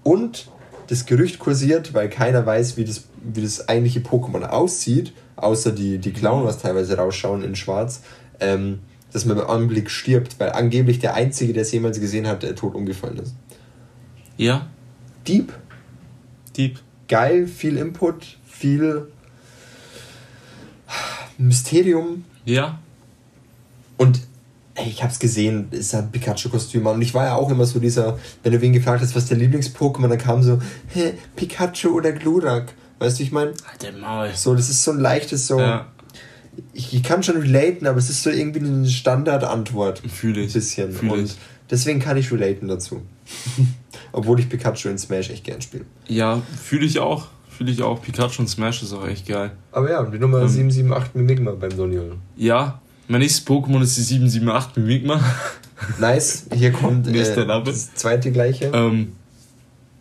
und 0.03 0.47
das 0.87 1.05
Gerücht 1.05 1.39
kursiert, 1.39 1.93
weil 1.93 2.09
keiner 2.09 2.45
weiß, 2.45 2.77
wie 2.77 2.85
das, 2.85 3.05
wie 3.23 3.41
das 3.41 3.67
eigentliche 3.69 3.99
Pokémon 3.99 4.43
aussieht, 4.43 5.13
außer 5.35 5.71
die, 5.71 5.97
die 5.99 6.13
Clown, 6.13 6.45
was 6.45 6.59
teilweise 6.59 6.97
rausschauen 6.97 7.43
in 7.43 7.55
schwarz, 7.55 8.01
ähm, 8.39 8.79
dass 9.11 9.25
man 9.25 9.37
beim 9.37 9.47
Anblick 9.47 9.89
stirbt, 9.89 10.39
weil 10.39 10.51
angeblich 10.51 10.99
der 10.99 11.13
Einzige, 11.13 11.53
der 11.53 11.61
es 11.61 11.71
jemals 11.71 11.99
gesehen 11.99 12.27
hat, 12.27 12.43
der 12.43 12.55
tot 12.55 12.75
umgefallen 12.75 13.17
ist. 13.17 13.35
Ja. 14.37 14.67
Deep. 15.27 15.53
Deep. 16.57 16.79
Geil, 17.07 17.47
viel 17.47 17.77
Input, 17.77 18.37
viel 18.47 19.07
Mysterium. 21.37 22.25
Ja. 22.45 22.79
Und 23.97 24.21
ey, 24.75 24.87
ich 24.89 25.03
hab's 25.03 25.19
gesehen, 25.19 25.67
ist 25.71 25.95
ein 25.95 26.11
Pikachu-Kostüm 26.11 26.85
an. 26.87 26.95
Und 26.95 27.01
ich 27.01 27.13
war 27.13 27.25
ja 27.25 27.35
auch 27.35 27.49
immer 27.49 27.65
so 27.65 27.79
dieser, 27.79 28.19
wenn 28.43 28.51
du 28.51 28.61
wen 28.61 28.73
gefragt 28.73 29.01
hast, 29.01 29.15
was 29.15 29.25
der 29.25 29.37
Lieblings-Pokémon, 29.37 30.07
dann 30.07 30.17
kam 30.17 30.43
so, 30.43 30.59
hä, 30.93 31.13
Pikachu 31.35 31.89
oder 31.89 32.11
Glurak. 32.11 32.73
Weißt 32.99 33.19
du, 33.19 33.23
ich 33.23 33.31
meine? 33.31 33.53
Halt 33.65 33.99
Maul. 33.99 34.31
So, 34.33 34.55
das 34.55 34.69
ist 34.69 34.83
so 34.83 34.91
ein 34.91 34.99
leichtes, 34.99 35.47
so. 35.47 35.59
Ja. 35.59 35.87
Ich, 36.73 36.93
ich, 36.93 37.03
kann 37.03 37.21
schon 37.21 37.35
relaten, 37.37 37.85
aber 37.85 37.97
es 37.97 38.09
ist 38.09 38.23
so 38.23 38.29
irgendwie 38.29 38.59
eine 38.59 38.87
Standardantwort. 38.87 39.99
Fühle 39.99 40.41
ich. 40.41 40.51
Ein 40.51 40.53
bisschen. 40.53 40.91
Fühl 40.93 41.11
Und 41.11 41.25
ich. 41.25 41.35
deswegen 41.69 41.99
kann 41.99 42.15
ich 42.15 42.31
relaten 42.31 42.69
dazu. 42.69 43.01
Obwohl 44.11 44.39
ich 44.39 44.49
Pikachu 44.49 44.89
in 44.89 44.97
Smash 44.97 45.29
echt 45.29 45.43
gern 45.43 45.61
spiele. 45.61 45.85
Ja, 46.07 46.41
fühle 46.61 46.85
ich 46.85 46.99
auch. 46.99 47.27
Fühle 47.49 47.71
ich 47.71 47.81
auch. 47.81 48.01
Pikachu 48.01 48.41
in 48.41 48.47
Smash 48.47 48.83
ist 48.83 48.93
auch 48.93 49.07
echt 49.07 49.27
geil. 49.27 49.51
Aber 49.71 49.89
ja, 49.89 50.03
die 50.03 50.19
Nummer 50.19 50.41
ähm, 50.41 50.47
778 50.47 51.15
Mimigma 51.15 51.51
beim 51.51 51.75
Doniol. 51.75 52.17
Ja, 52.35 52.81
mein 53.07 53.21
nächstes 53.21 53.45
Pokémon 53.45 53.81
ist 53.81 53.97
die 53.97 54.01
778 54.01 54.77
Mimigma. 54.77 55.19
Nice, 55.99 56.45
hier 56.53 56.71
kommt 56.71 57.05
äh, 57.07 57.45
das 57.45 57.93
zweite 57.95 58.31
gleiche. 58.31 58.71
Ähm, 58.73 59.11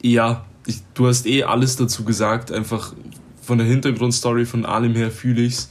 ja, 0.00 0.44
ich, 0.66 0.82
du 0.94 1.08
hast 1.08 1.26
eh 1.26 1.42
alles 1.42 1.74
dazu 1.76 2.04
gesagt. 2.04 2.52
Einfach 2.52 2.94
von 3.42 3.58
der 3.58 3.66
Hintergrundstory 3.66 4.46
von 4.46 4.64
allem 4.64 4.94
her 4.94 5.10
fühle 5.10 5.42
ich's. 5.42 5.70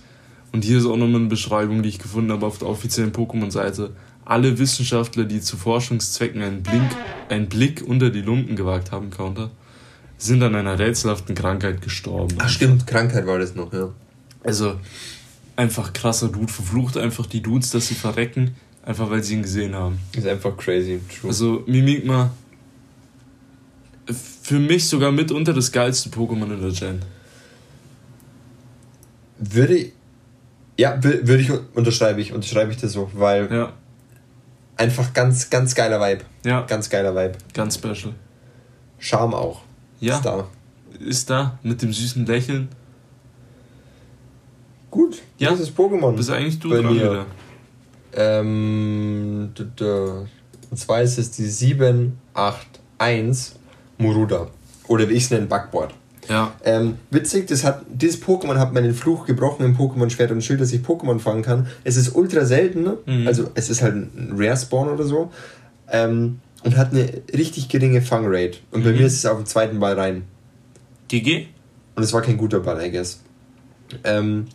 Und 0.52 0.64
hier 0.64 0.78
ist 0.78 0.86
auch 0.86 0.98
nochmal 0.98 1.22
eine 1.22 1.30
Beschreibung, 1.30 1.82
die 1.82 1.90
ich 1.90 2.00
gefunden 2.00 2.32
habe 2.32 2.46
auf 2.46 2.60
der 2.60 2.68
offiziellen 2.68 3.12
Pokémon-Seite. 3.12 3.92
Alle 4.26 4.58
Wissenschaftler, 4.58 5.26
die 5.26 5.42
zu 5.42 5.58
Forschungszwecken 5.58 6.42
einen, 6.42 6.64
Blink, 6.64 6.90
einen 7.30 7.50
Blick 7.50 7.84
unter 7.86 8.10
die 8.10 8.22
Lumpen 8.22 8.56
gewagt 8.56 8.92
haben, 8.92 9.10
Counter, 9.10 9.52
sind 10.18 10.42
an 10.44 10.56
einer 10.56 10.80
rätselhaften 10.80 11.36
Krankheit 11.36 11.82
gestorben. 11.82 12.36
Ach 12.40 12.50
stimmt, 12.50 12.88
Krankheit 12.88 13.28
war 13.28 13.40
das 13.40 13.56
noch, 13.56 13.74
ja. 13.74 13.90
Also, 14.44 14.80
einfach 15.56 15.92
krasser 15.92 16.30
Dude, 16.30 16.52
verflucht 16.52 16.98
einfach 16.98 17.26
die 17.26 17.42
Dudes, 17.42 17.72
dass 17.72 17.88
sie 17.88 17.96
verrecken, 17.96 18.56
einfach 18.86 19.10
weil 19.10 19.24
sie 19.24 19.34
ihn 19.34 19.42
gesehen 19.42 19.76
haben. 19.76 20.00
Ist 20.16 20.28
einfach 20.28 20.56
crazy, 20.56 21.02
true. 21.10 21.30
Also, 21.30 21.64
Mimikma, 21.68 22.32
für 24.42 24.60
mich 24.60 24.88
sogar 24.88 25.12
mitunter 25.12 25.54
das 25.54 25.72
geilste 25.72 26.10
Pokémon 26.10 26.54
in 26.54 26.62
der 26.62 26.72
Gen. 26.72 27.02
Würde 29.40 29.92
ja, 30.78 31.04
würde 31.04 31.38
ich 31.38 31.52
unterschreibe 31.76 32.20
ich, 32.22 32.34
unterschreibe 32.34 32.72
ich 32.72 32.78
das 32.78 32.94
so, 32.94 33.10
weil 33.14 33.52
ja 33.52 33.74
einfach 34.78 35.14
ganz, 35.14 35.50
ganz 35.50 35.76
geiler 35.76 36.00
Vibe. 36.00 36.24
Ja. 36.46 36.62
Ganz 36.62 36.90
geiler 36.90 37.14
Vibe. 37.16 37.34
Ganz 37.54 37.76
special. 37.76 38.14
Charme 39.00 39.34
auch. 39.34 39.64
Ja. 40.00 40.16
Ist 40.16 40.26
da. 40.26 40.48
Ist 41.00 41.30
da, 41.30 41.60
mit 41.64 41.82
dem 41.82 41.92
süßen 41.92 42.26
Lächeln. 42.26 42.70
Gut, 44.92 45.22
ja. 45.38 45.52
das 45.52 45.60
ist 45.60 45.78
Pokémon. 45.78 46.16
Bist 46.16 46.30
eigentlich 46.30 46.60
du 46.60 46.70
dran 46.70 46.86
mir. 46.86 46.94
wieder. 46.94 47.26
Ähm, 48.16 49.52
und 50.70 50.78
zwar 50.78 51.02
ist 51.02 51.18
es 51.18 51.32
die 51.32 51.48
781 51.48 53.56
Muruda. 53.98 54.48
Oder 54.88 55.10
wie 55.10 55.14
ich 55.14 55.24
es 55.24 55.32
nenne, 55.32 55.48
Backboard. 55.48 55.96
Ja. 56.30 56.54
Ähm, 56.64 56.96
witzig, 57.10 57.48
das 57.48 57.64
hat, 57.64 57.84
dieses 57.90 58.22
Pokémon 58.22 58.58
hat 58.58 58.74
meinen 58.74 58.94
Fluch 58.94 59.26
gebrochen 59.26 59.66
im 59.66 59.78
Pokémon 59.78 60.10
Schwert 60.10 60.32
und 60.32 60.44
Schild, 60.44 60.62
dass 60.62 60.72
ich 60.72 60.82
Pokémon 60.82 61.20
fangen 61.20 61.44
kann. 61.44 61.68
Es 61.84 61.98
ist 61.98 62.16
ultra 62.16 62.46
selten, 62.46 62.84
ne? 62.84 62.98
mhm. 63.06 63.28
also 63.28 63.50
es 63.56 63.70
ist 63.70 63.82
halt 63.82 63.96
ein 63.96 64.34
Rare 64.36 64.58
Spawn 64.58 64.90
oder 64.90 65.04
so. 65.04 65.32
Ähm, 65.92 66.40
und 66.64 66.78
hat 66.78 66.92
eine 66.92 67.10
richtig 67.34 67.68
geringe 67.68 68.02
Fangrate. 68.02 68.60
Und 68.72 68.82
mhm. 68.82 68.86
bei 68.86 68.92
mir 68.94 69.06
ist 69.06 69.16
es 69.16 69.26
auf 69.26 69.38
dem 69.38 69.46
zweiten 69.46 69.80
Ball 69.80 70.00
rein. 70.00 70.24
GG? 71.10 71.48
Und 71.96 72.04
es 72.04 72.14
war 72.14 72.22
kein 72.22 72.38
guter 72.38 72.62
Ball, 72.62 72.84
I 72.86 72.92
guess. 72.92 73.20
Ähm, 74.04 74.46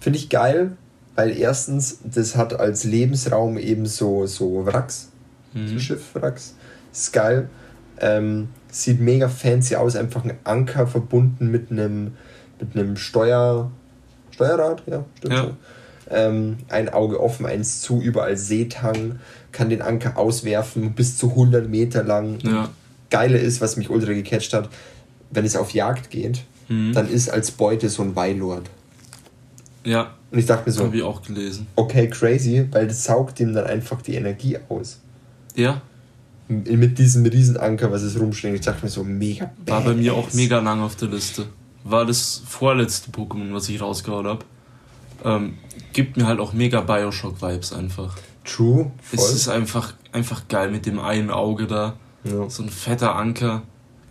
Finde 0.00 0.18
ich 0.18 0.28
geil, 0.28 0.76
weil 1.14 1.36
erstens, 1.36 1.98
das 2.04 2.36
hat 2.36 2.58
als 2.58 2.84
Lebensraum 2.84 3.58
eben 3.58 3.86
so, 3.86 4.26
so 4.26 4.64
Wracks, 4.66 5.10
mhm. 5.52 5.68
so 5.68 5.78
Schiffwracks. 5.78 6.54
Ist 6.92 7.12
geil. 7.12 7.50
Ähm, 8.00 8.48
sieht 8.70 9.00
mega 9.00 9.28
fancy 9.28 9.76
aus, 9.76 9.96
einfach 9.96 10.24
ein 10.24 10.34
Anker 10.44 10.86
verbunden 10.86 11.50
mit 11.50 11.70
einem 11.70 12.12
mit 12.60 12.74
einem 12.74 12.96
Steuer 12.96 13.70
Steuerrad, 14.30 14.82
ja, 14.86 15.04
stimmt 15.18 15.34
ja. 15.34 15.42
So. 15.44 15.56
Ähm, 16.10 16.58
ein 16.68 16.88
Auge 16.88 17.20
offen, 17.20 17.44
eins 17.44 17.82
zu, 17.82 18.00
überall 18.00 18.36
Seetang, 18.36 19.18
kann 19.52 19.68
den 19.68 19.82
Anker 19.82 20.16
auswerfen, 20.16 20.92
bis 20.92 21.18
zu 21.18 21.30
100 21.30 21.68
Meter 21.68 22.02
lang. 22.02 22.38
Ja. 22.40 22.70
Geile 23.10 23.38
ist, 23.38 23.60
was 23.60 23.76
mich 23.76 23.90
ultra 23.90 24.12
gecatcht 24.12 24.54
hat, 24.54 24.68
wenn 25.30 25.44
es 25.44 25.56
auf 25.56 25.72
Jagd 25.72 26.10
geht, 26.10 26.44
mhm. 26.68 26.92
dann 26.92 27.08
ist 27.08 27.28
als 27.28 27.50
Beute 27.50 27.88
so 27.88 28.02
ein 28.02 28.16
Weilord. 28.16 28.70
Ja. 29.84 30.14
Und 30.30 30.38
ich 30.38 30.46
dachte 30.46 30.68
mir 30.68 30.72
so, 30.72 30.84
habe 30.84 30.96
ich 30.96 31.02
auch 31.02 31.22
gelesen. 31.22 31.66
Okay, 31.74 32.08
crazy, 32.08 32.66
weil 32.70 32.86
das 32.86 33.04
saugt 33.04 33.40
ihm 33.40 33.52
dann 33.52 33.66
einfach 33.66 34.00
die 34.00 34.14
Energie 34.14 34.58
aus. 34.68 35.00
Ja 35.54 35.82
mit 36.48 36.98
diesem 36.98 37.26
Riesenanker, 37.26 37.92
was 37.92 38.02
es 38.02 38.18
rumschlägt. 38.18 38.54
Ich 38.56 38.60
dachte 38.62 38.84
mir 38.84 38.90
so, 38.90 39.04
mega 39.04 39.50
War 39.66 39.82
bei 39.82 39.94
mir 39.94 40.14
auch 40.14 40.32
mega 40.32 40.60
lang 40.60 40.80
auf 40.80 40.96
der 40.96 41.08
Liste. 41.08 41.46
War 41.84 42.06
das 42.06 42.42
vorletzte 42.46 43.10
Pokémon, 43.10 43.52
was 43.52 43.68
ich 43.68 43.80
rausgehauen 43.80 44.26
habe. 44.26 44.44
Ähm, 45.24 45.54
gibt 45.92 46.16
mir 46.16 46.26
halt 46.26 46.40
auch 46.40 46.52
mega 46.52 46.80
Bioshock-Vibes 46.80 47.72
einfach. 47.72 48.16
True. 48.44 48.90
Voll. 49.02 49.18
Es 49.18 49.32
ist 49.32 49.48
einfach, 49.48 49.94
einfach 50.12 50.48
geil 50.48 50.70
mit 50.70 50.86
dem 50.86 50.98
einen 50.98 51.30
Auge 51.30 51.66
da. 51.66 51.96
Ja. 52.24 52.48
So 52.48 52.62
ein 52.62 52.70
fetter 52.70 53.14
Anker. 53.14 53.62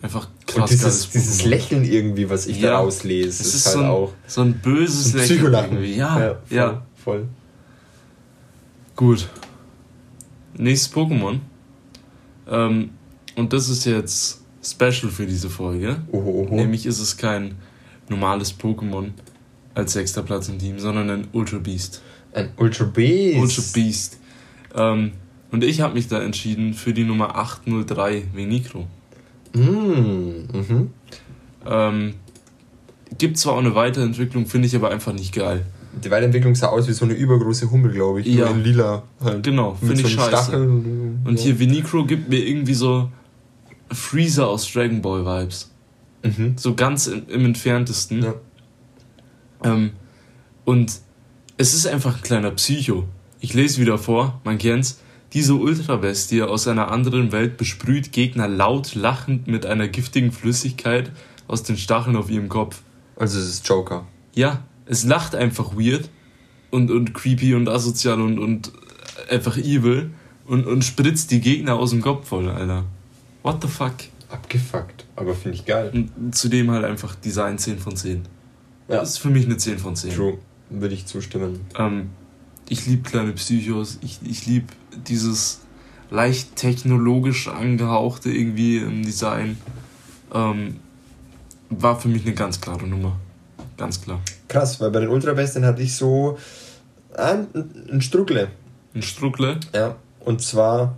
Einfach 0.01 0.27
krass. 0.45 0.61
Und 0.61 0.69
dieses, 0.69 1.09
dieses 1.09 1.43
Lächeln 1.43 1.83
irgendwie, 1.83 2.29
was 2.29 2.45
ich 2.45 2.61
ja. 2.61 2.71
da 2.71 2.77
auslese, 2.77 3.29
es 3.29 3.39
ist, 3.41 3.55
ist 3.55 3.65
halt 3.67 3.75
so 3.75 3.81
ein, 3.81 3.89
auch. 3.89 4.13
So 4.27 4.41
ein 4.41 4.53
böses 4.59 5.13
ein 5.13 5.19
Lächeln. 5.19 5.39
Psycholachen. 5.39 5.83
Ja, 5.83 6.19
ja, 6.19 6.35
voll, 6.35 6.57
ja. 6.57 6.83
Voll. 7.03 7.27
Gut. 8.95 9.27
Nächstes 10.55 10.93
Pokémon. 10.93 11.39
Ähm, 12.49 12.91
und 13.35 13.53
das 13.53 13.69
ist 13.69 13.85
jetzt 13.85 14.41
special 14.63 15.11
für 15.11 15.25
diese 15.25 15.49
Folge. 15.49 16.01
Oho, 16.11 16.43
oho. 16.43 16.55
Nämlich 16.55 16.85
ist 16.85 16.99
es 16.99 17.17
kein 17.17 17.55
normales 18.09 18.57
Pokémon 18.57 19.11
als 19.73 19.93
sechster 19.93 20.23
Platz 20.23 20.49
im 20.49 20.59
Team, 20.59 20.79
sondern 20.79 21.09
ein 21.09 21.27
Ultra 21.33 21.59
Beast. 21.59 22.01
Ein 22.33 22.49
Ultra 22.57 22.85
Beast? 22.85 23.39
Ultra 23.39 23.63
Beast. 23.73 24.19
Ähm, 24.75 25.11
und 25.51 25.63
ich 25.63 25.81
habe 25.81 25.93
mich 25.93 26.07
da 26.07 26.21
entschieden 26.21 26.73
für 26.73 26.93
die 26.93 27.03
Nummer 27.03 27.35
803 27.35 28.25
Venicro. 28.33 28.87
Mm, 29.53 29.59
mhm. 29.59 30.91
Ähm, 31.65 32.13
gibt 33.17 33.37
zwar 33.37 33.53
auch 33.53 33.59
eine 33.59 33.75
Weiterentwicklung, 33.75 34.45
finde 34.45 34.67
ich 34.67 34.75
aber 34.75 34.89
einfach 34.89 35.13
nicht 35.13 35.33
geil. 35.33 35.65
Die 36.03 36.11
Weiterentwicklung 36.11 36.55
sah 36.55 36.67
aus 36.67 36.87
wie 36.87 36.93
so 36.93 37.05
eine 37.05 37.13
übergroße 37.13 37.69
Hummel, 37.71 37.91
glaube 37.91 38.21
ich. 38.21 38.27
Ja. 38.27 38.45
Nur 38.45 38.55
in 38.55 38.63
lila. 38.63 39.03
Halt. 39.23 39.43
Genau, 39.43 39.75
finde 39.75 39.95
ich 39.95 40.01
so 40.01 40.07
scheiße. 40.07 40.29
Stachel. 40.29 40.61
Und 40.63 41.35
ja. 41.37 41.43
hier 41.43 41.59
Venicro 41.59 42.05
gibt 42.05 42.29
mir 42.29 42.39
irgendwie 42.39 42.73
so 42.73 43.09
Freezer 43.91 44.47
aus 44.47 44.71
Dragon 44.71 45.01
Ball 45.01 45.25
Vibes. 45.25 45.71
Mhm. 46.23 46.53
So 46.57 46.75
ganz 46.75 47.07
im, 47.07 47.27
im 47.27 47.45
entferntesten. 47.45 48.23
Ja. 48.23 48.33
Ähm, 49.63 49.91
und 50.65 50.99
es 51.57 51.73
ist 51.73 51.87
einfach 51.87 52.17
ein 52.17 52.21
kleiner 52.21 52.51
Psycho. 52.51 53.05
Ich 53.39 53.53
lese 53.53 53.81
wieder 53.81 53.97
vor, 53.97 54.41
man 54.43 54.57
kennt's. 54.57 54.99
Diese 55.33 55.55
Ultrabestie 55.55 56.41
aus 56.41 56.67
einer 56.67 56.89
anderen 56.91 57.31
Welt 57.31 57.57
besprüht 57.57 58.11
Gegner 58.11 58.47
laut 58.47 58.95
lachend 58.95 59.47
mit 59.47 59.65
einer 59.65 59.87
giftigen 59.87 60.31
Flüssigkeit 60.31 61.11
aus 61.47 61.63
den 61.63 61.77
Stacheln 61.77 62.15
auf 62.15 62.29
ihrem 62.29 62.49
Kopf. 62.49 62.81
Also 63.17 63.39
es 63.39 63.47
ist 63.49 63.67
Joker. 63.67 64.05
Ja, 64.33 64.63
es 64.87 65.03
lacht 65.03 65.35
einfach 65.35 65.75
weird 65.75 66.09
und, 66.71 66.91
und 66.91 67.13
creepy 67.13 67.55
und 67.55 67.69
asozial 67.69 68.21
und, 68.21 68.39
und 68.39 68.71
einfach 69.29 69.57
evil 69.57 70.11
und, 70.45 70.65
und 70.65 70.83
spritzt 70.83 71.31
die 71.31 71.41
Gegner 71.41 71.75
aus 71.75 71.91
dem 71.91 72.01
Kopf 72.01 72.27
voll, 72.27 72.49
Alter. 72.49 72.85
What 73.43 73.61
the 73.61 73.67
fuck? 73.67 73.93
Abgefuckt, 74.29 75.05
aber 75.15 75.33
finde 75.33 75.57
ich 75.57 75.65
geil. 75.65 75.91
Und 75.93 76.35
zudem 76.35 76.71
halt 76.71 76.83
einfach 76.83 77.15
Design 77.15 77.57
10 77.57 77.79
von 77.79 77.95
10. 77.95 78.23
Ja. 78.89 78.97
Das 78.97 79.11
ist 79.11 79.17
für 79.19 79.29
mich 79.29 79.45
eine 79.45 79.57
10 79.57 79.79
von 79.79 79.95
10. 79.95 80.15
True, 80.15 80.37
würde 80.69 80.93
ich 80.93 81.05
zustimmen. 81.05 81.61
Ähm, 81.77 82.09
ich 82.67 82.85
liebe 82.85 83.09
kleine 83.09 83.31
Psychos, 83.33 83.99
ich, 84.01 84.19
ich 84.23 84.45
liebe 84.45 84.67
dieses 85.07 85.61
leicht 86.09 86.55
technologisch 86.55 87.47
angehauchte 87.47 88.29
irgendwie 88.29 88.77
im 88.77 89.03
Design. 89.03 89.57
Ähm, 90.33 90.77
war 91.69 91.99
für 91.99 92.07
mich 92.07 92.25
eine 92.25 92.33
ganz 92.33 92.61
klare 92.61 92.87
Nummer. 92.87 93.17
Ganz 93.77 94.01
klar. 94.01 94.19
Krass, 94.47 94.81
weil 94.81 94.91
bei 94.91 94.99
den 94.99 95.09
Ultrabestien 95.09 95.65
hatte 95.65 95.81
ich 95.81 95.95
so 95.95 96.37
ein, 97.15 97.47
ein 97.91 98.01
Struckle. 98.01 98.49
Ein 98.93 99.01
Struckle? 99.01 99.59
Ja. 99.73 99.95
Und 100.19 100.41
zwar 100.41 100.97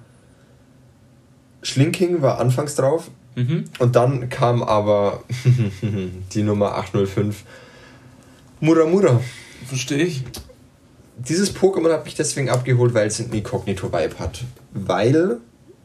Schlinking 1.61 2.21
war 2.21 2.39
anfangs 2.39 2.75
drauf. 2.75 3.11
Mhm. 3.35 3.65
Und 3.79 3.95
dann 3.95 4.29
kam 4.29 4.63
aber 4.63 5.23
die 6.33 6.43
Nummer 6.43 6.75
805 6.75 7.43
Muramura. 8.59 9.21
Verstehe 9.65 10.03
ich. 10.03 10.23
Dieses 11.17 11.53
Pokémon 11.53 11.91
hat 11.91 12.05
mich 12.05 12.15
deswegen 12.15 12.49
abgeholt, 12.49 12.93
weil 12.93 13.07
es 13.07 13.19
ein 13.19 13.31
Inkognito-Vibe 13.31 14.19
hat. 14.19 14.43
Weil 14.73 15.37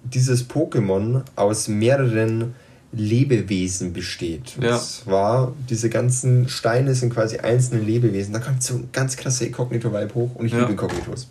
dieses 0.04 0.48
Pokémon 0.48 1.22
aus 1.34 1.66
mehreren 1.66 2.54
Lebewesen 2.96 3.92
besteht. 3.92 4.56
Ja. 4.60 4.74
Und 4.74 4.82
zwar, 4.82 5.52
diese 5.68 5.90
ganzen 5.90 6.48
Steine 6.48 6.94
sind 6.94 7.12
quasi 7.12 7.38
einzelne 7.38 7.82
Lebewesen. 7.82 8.32
Da 8.32 8.40
kommt 8.40 8.62
so 8.62 8.74
ein 8.74 8.88
ganz 8.92 9.16
krasser 9.16 9.46
Inkognito-Vibe 9.46 10.14
hoch 10.14 10.34
und 10.34 10.46
ich 10.46 10.52
ja. 10.52 10.60
liebe 10.60 10.72
Inkognitos. 10.72 11.28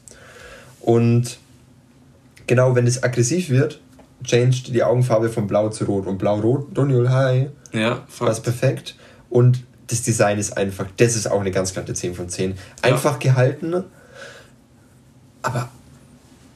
Und 0.82 1.38
genau, 2.48 2.76
wenn 2.76 2.88
es 2.88 3.02
aggressiv 3.04 3.50
wird, 3.50 3.80
changed 4.24 4.74
die 4.74 4.84
Augenfarbe 4.84 5.30
von 5.30 5.48
blau 5.48 5.70
zu 5.70 5.86
rot. 5.86 6.08
Und 6.08 6.18
blau-rot, 6.18 6.68
Doniol 6.74 7.10
High, 7.10 7.48
ja, 7.72 8.06
war 8.20 8.34
perfekt. 8.36 8.96
Und 9.30 9.64
das 9.88 10.02
Design 10.02 10.40
ist 10.40 10.58
einfach, 10.58 10.88
das 10.98 11.16
ist 11.16 11.28
auch 11.28 11.42
eine 11.42 11.52
ganz 11.52 11.74
glatte 11.74 11.94
10 11.94 12.16
von 12.16 12.30
10. 12.30 12.56
Einfach 12.82 13.14
ja. 13.14 13.32
gehalten, 13.32 13.84
aber 15.42 15.70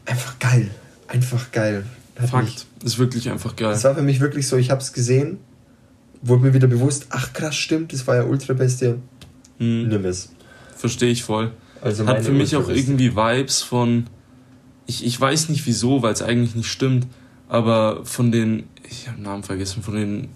einfach 0.06 0.40
geil. 0.40 0.70
Einfach 1.08 1.52
geil. 1.52 1.86
Hat 2.20 2.30
Fakt. 2.30 2.46
Mich, 2.46 2.86
ist 2.86 3.00
wirklich 3.00 3.30
einfach 3.30 3.56
geil. 3.56 3.72
Das 3.72 3.84
war 3.84 3.96
für 3.96 4.02
mich 4.02 4.20
wirklich 4.20 4.48
so, 4.48 4.58
ich 4.58 4.72
habe 4.72 4.82
es 4.82 4.94
gesehen, 4.94 5.40
wurde 6.22 6.44
mir 6.44 6.54
wieder 6.54 6.68
bewusst, 6.68 7.08
ach 7.10 7.34
krass, 7.34 7.56
stimmt, 7.56 7.94
das 7.94 8.08
war 8.08 8.16
ja 8.16 8.24
Ultra 8.24 8.54
Bestie. 8.54 8.96
Hm. 9.60 9.88
Nimm 9.88 10.06
es. 10.06 10.30
Verstehe 10.76 11.12
ich 11.12 11.24
voll. 11.24 11.52
Also 11.82 12.08
Hat 12.08 12.24
für 12.24 12.32
mich 12.32 12.56
auch 12.56 12.70
irgendwie 12.70 13.16
Vibes 13.16 13.62
von, 13.62 14.08
ich, 14.88 15.06
ich 15.06 15.20
weiß 15.20 15.50
nicht 15.50 15.66
wieso, 15.66 16.02
weil 16.02 16.14
es 16.14 16.22
eigentlich 16.22 16.56
nicht 16.56 16.72
stimmt, 16.72 17.08
aber 17.48 18.04
von 18.06 18.32
den, 18.32 18.64
ich 18.90 19.08
habe 19.08 19.18
den 19.18 19.24
Namen 19.24 19.44
vergessen, 19.44 19.84
von 19.84 19.96
den 19.96 20.24
äh, 20.24 20.28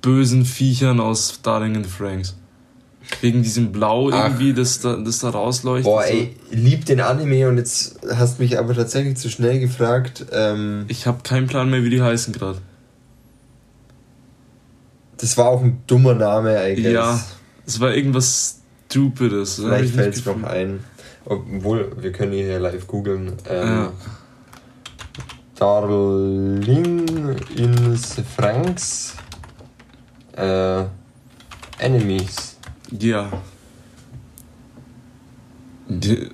bösen 0.00 0.44
Viechern 0.44 1.00
aus 1.00 1.40
Darling 1.42 1.76
and 1.76 1.86
Franks. 1.86 2.36
Wegen 3.20 3.42
diesem 3.42 3.72
Blau 3.72 4.10
Ach. 4.10 4.24
irgendwie, 4.24 4.54
das 4.54 4.80
da, 4.80 4.96
das 4.96 5.20
da 5.20 5.30
rausleuchtet. 5.30 5.84
Boah, 5.84 6.04
ey, 6.04 6.36
lieb 6.50 6.84
den 6.86 7.00
Anime 7.00 7.48
und 7.48 7.58
jetzt 7.58 8.00
hast 8.14 8.38
mich 8.38 8.58
aber 8.58 8.74
tatsächlich 8.74 9.16
zu 9.16 9.28
schnell 9.28 9.60
gefragt. 9.60 10.26
Ähm, 10.32 10.84
ich 10.88 11.06
habe 11.06 11.22
keinen 11.22 11.46
Plan 11.46 11.70
mehr, 11.70 11.84
wie 11.84 11.90
die 11.90 12.02
heißen 12.02 12.32
gerade. 12.32 12.58
Das 15.18 15.36
war 15.36 15.46
auch 15.46 15.62
ein 15.62 15.82
dummer 15.86 16.14
Name 16.14 16.58
eigentlich. 16.58 16.92
Ja, 16.92 17.20
es 17.66 17.78
war 17.80 17.94
irgendwas 17.94 18.60
Stupides. 18.90 19.54
Vielleicht 19.56 19.94
fällt 19.94 20.16
es 20.16 20.24
noch 20.24 20.42
ein. 20.42 20.84
Obwohl, 21.24 21.92
wir 22.00 22.12
können 22.12 22.32
hier 22.32 22.58
live 22.58 22.86
googeln. 22.86 23.32
Ähm, 23.48 23.68
ja. 23.68 23.92
Darling 25.54 27.36
in 27.56 27.96
Franks 28.36 29.14
äh, 30.36 30.84
Enemies. 31.78 32.51
Ja. 32.98 33.30
Die, 35.88 36.16
äh, 36.18 36.28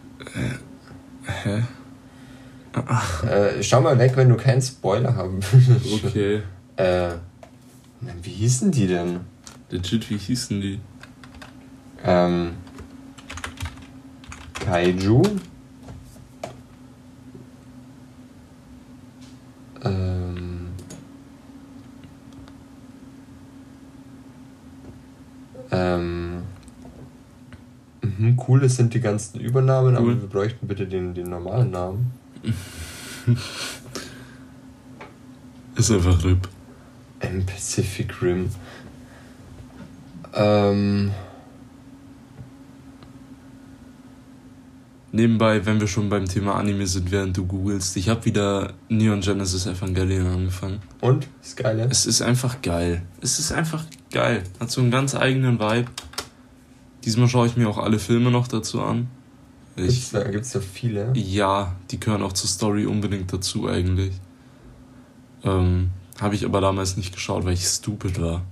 hä? 1.25 1.63
Äh, 3.27 3.63
schau 3.63 3.81
mal 3.81 3.99
weg, 3.99 4.13
wenn 4.17 4.29
du 4.29 4.37
keinen 4.37 4.61
Spoiler 4.61 5.15
haben 5.17 5.41
willst. 5.53 6.05
Okay. 6.05 6.43
äh, 6.77 7.11
wie 8.23 8.31
hießen 8.31 8.71
die 8.71 8.87
denn? 8.87 9.21
Legit, 9.71 10.09
wie 10.11 10.17
hießen 10.17 10.61
die? 10.61 10.81
Ähm. 12.05 12.53
Kaiju? 14.55 15.23
Ähm. 19.85 20.69
Ähm. 25.71 26.18
Cool, 28.49 28.61
das 28.61 28.77
sind 28.77 28.95
die 28.95 29.01
ganzen 29.01 29.41
Übernamen, 29.41 29.95
cool. 29.99 30.13
aber 30.13 30.23
wir 30.23 30.29
bräuchten 30.29 30.67
bitte 30.67 30.87
den, 30.87 31.13
den 31.13 31.29
normalen 31.29 31.71
Namen. 31.71 32.13
Ist 35.77 35.91
einfach 35.91 36.25
RIP. 36.25 36.49
Im 37.21 37.45
Pacific 37.45 38.23
Rim. 38.23 38.49
Ähm. 40.33 41.11
Nebenbei, 45.13 45.65
wenn 45.67 45.81
wir 45.81 45.87
schon 45.87 46.09
beim 46.09 46.27
Thema 46.27 46.55
Anime 46.55 46.87
sind, 46.87 47.11
während 47.11 47.37
du 47.37 47.45
googelst, 47.45 47.97
ich 47.97 48.09
habe 48.09 48.25
wieder 48.25 48.73
Neon 48.89 49.21
Genesis 49.21 49.67
Evangelion 49.67 50.27
angefangen. 50.27 50.81
Und? 51.01 51.29
Ist 51.43 51.57
geil, 51.57 51.79
ja? 51.79 51.87
Es 51.87 52.07
ist 52.07 52.23
einfach 52.23 52.63
geil. 52.63 53.03
Es 53.21 53.39
ist 53.39 53.53
einfach 53.53 53.85
geil. 54.11 54.43
Hat 54.59 54.71
so 54.71 54.81
einen 54.81 54.91
ganz 54.91 55.15
eigenen 55.15 55.61
Vibe. 55.61 55.91
Diesmal 57.05 57.29
schaue 57.29 57.47
ich 57.47 57.57
mir 57.57 57.69
auch 57.69 57.79
alle 57.79 57.99
Filme 57.99 58.31
noch 58.31 58.49
dazu 58.49 58.81
an. 58.81 59.09
Gibt's 59.77 60.11
da, 60.11 60.25
gibt's 60.25 60.51
da 60.51 60.61
viele? 60.61 61.13
Ja, 61.15 61.77
die 61.91 62.01
gehören 62.01 62.23
auch 62.23 62.33
zur 62.33 62.49
Story 62.49 62.87
unbedingt 62.87 63.33
dazu 63.33 63.69
eigentlich. 63.69 64.13
Ähm, 65.45 65.91
habe 66.21 66.35
ich 66.35 66.45
aber 66.45 66.61
damals 66.61 66.97
nicht 66.97 67.15
geschaut, 67.15 67.45
weil 67.45 67.53
ich 67.53 67.65
stupid 67.65 68.21
war 68.21 68.43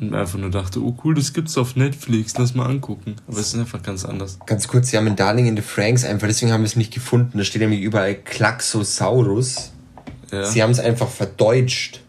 und 0.00 0.10
mir 0.10 0.18
einfach 0.18 0.38
nur 0.38 0.50
dachte, 0.50 0.80
oh 0.82 0.96
cool, 1.04 1.14
das 1.14 1.32
gibt's 1.32 1.56
auf 1.56 1.76
Netflix, 1.76 2.36
lass 2.36 2.54
mal 2.54 2.66
angucken. 2.66 3.16
Aber 3.28 3.38
es 3.38 3.54
ist 3.54 3.58
einfach 3.58 3.82
ganz 3.82 4.04
anders. 4.04 4.38
Ganz 4.46 4.66
kurz, 4.66 4.90
sie 4.90 4.96
haben 4.96 5.06
in 5.06 5.16
Darling 5.16 5.46
in 5.46 5.56
the 5.56 5.62
Franks 5.62 6.04
einfach, 6.04 6.26
deswegen 6.26 6.52
haben 6.52 6.62
wir 6.62 6.66
es 6.66 6.76
nicht 6.76 6.92
gefunden. 6.92 7.38
Da 7.38 7.44
steht 7.44 7.62
nämlich 7.62 7.80
überall 7.80 8.14
Klaxosaurus. 8.14 9.72
Ja. 10.32 10.44
Sie 10.44 10.62
haben 10.62 10.70
es 10.70 10.80
einfach 10.80 11.08
verdeutscht. 11.08 12.00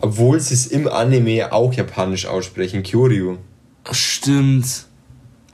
Obwohl 0.00 0.38
sie 0.38 0.54
es 0.54 0.68
im 0.68 0.86
Anime 0.86 1.52
auch 1.52 1.72
japanisch 1.74 2.26
aussprechen, 2.26 2.84
Kyoryu. 2.84 3.38
Stimmt. 3.92 4.86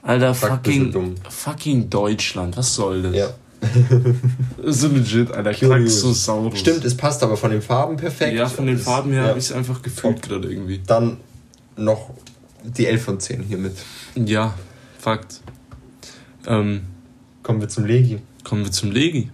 Alter, 0.01 0.35
fucking, 0.35 1.15
fucking 1.29 1.89
Deutschland, 1.89 2.55
was 2.57 2.75
soll 2.75 3.01
das? 3.01 3.15
Ja. 3.15 3.29
so 4.63 4.87
legit, 4.87 5.31
Alter. 5.31 5.53
Klaxosaurus. 5.53 6.59
Stimmt, 6.59 6.85
es 6.85 6.95
passt 6.95 7.23
aber 7.23 7.37
von 7.37 7.49
den 7.49 7.61
Farben 7.61 7.97
perfekt. 7.97 8.35
Ja, 8.35 8.47
von 8.47 8.67
den 8.67 8.77
Farben 8.77 9.11
her 9.11 9.23
ja. 9.23 9.27
habe 9.29 9.39
ich 9.39 9.45
es 9.45 9.51
einfach 9.51 9.81
gefühlt 9.81 10.21
gerade 10.21 10.47
irgendwie. 10.47 10.79
Dann 10.85 11.17
noch 11.75 12.11
die 12.63 12.85
11 12.85 13.03
von 13.03 13.19
10 13.19 13.43
hiermit. 13.43 13.73
Ja, 14.15 14.53
Fakt. 15.05 15.41
Ähm, 16.47 16.81
Kommen 17.43 17.61
wir 17.61 17.69
zum 17.69 17.85
Legi. 17.85 18.17
kommen 18.43 18.65
wir 18.65 18.71
zum 18.71 18.91
Legi. 18.91 19.29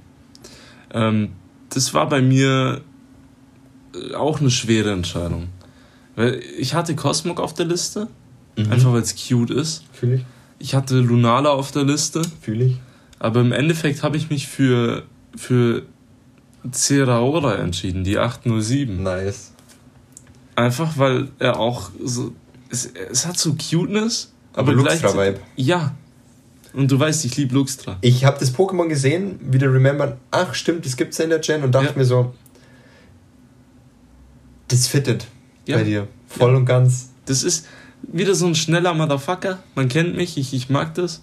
Ähm, 0.94 1.32
das 1.70 1.94
war 1.94 2.10
bei 2.10 2.22
mir 2.22 2.82
äh, 3.96 4.14
auch 4.14 4.42
eine 4.42 4.52
schwere 4.52 4.92
Entscheidung. 4.92 5.48
Weil 6.18 6.42
ich 6.58 6.74
hatte 6.74 6.94
Cosmog 6.94 7.40
auf 7.40 7.54
der 7.54 7.68
Liste, 7.68 8.10
Mhm. 8.58 8.72
einfach 8.72 8.92
weil 8.94 9.02
es 9.02 9.16
cute 9.16 9.52
ist. 9.52 9.84
Fühle 9.94 10.16
ich. 10.16 10.26
Ich 10.60 10.76
hatte 10.76 11.00
Lunala 11.00 11.50
auf 11.50 11.72
der 11.72 11.84
Liste, 11.84 12.22
Fühle 12.42 12.66
ich. 12.66 12.78
aber 13.20 13.42
im 13.42 13.52
Endeffekt 13.52 14.04
habe 14.04 14.18
ich 14.18 14.30
mich 14.30 14.48
für, 14.48 15.04
für 15.36 15.84
Zeraora 16.72 17.56
entschieden, 17.56 18.04
die 18.04 18.18
807. 18.20 19.02
Nice. 19.02 19.52
Einfach 20.56 20.98
weil 20.98 21.30
er 21.40 21.60
auch 21.60 21.90
so. 22.04 22.34
Es, 22.70 22.86
es 22.86 23.26
hat 23.26 23.38
so 23.40 23.56
Cuteness, 23.56 24.32
aber, 24.54 24.72
Aber. 24.74 24.84
Luxtra-Vibe. 24.84 25.40
Ja. 25.56 25.96
Und 26.74 26.90
du 26.92 27.00
weißt, 27.00 27.26
ich 27.26 27.36
liebe 27.36 27.54
Luxtra. 27.56 27.98
Ich 28.02 28.24
habe 28.24 28.40
das 28.40 28.54
Pokémon 28.56 28.88
gesehen, 28.88 29.40
wieder 29.52 29.74
remembern, 29.74 30.18
ach 30.30 30.54
stimmt, 30.54 30.86
das 30.86 30.96
gibt's 30.96 31.18
ja 31.18 31.26
in 31.26 31.30
der 31.32 31.40
Gen 31.40 31.64
und 31.64 31.74
dachte 31.74 31.88
Ja. 31.88 31.98
mir 31.98 32.06
so, 32.06 32.34
das 34.68 34.88
fittet 34.88 35.28
Ja. 35.66 35.78
bei 35.78 35.84
dir. 35.84 36.08
Voll 36.28 36.56
und 36.56 36.66
ganz. 36.66 37.10
Das 37.26 37.44
ist 37.44 37.68
wieder 38.04 38.36
so 38.36 38.48
ein 38.48 38.56
schneller 38.56 38.94
Motherfucker. 38.94 39.60
Man 39.76 39.88
kennt 39.90 40.16
mich, 40.16 40.38
ich, 40.38 40.54
ich 40.54 40.70
mag 40.70 40.94
das. 40.96 41.22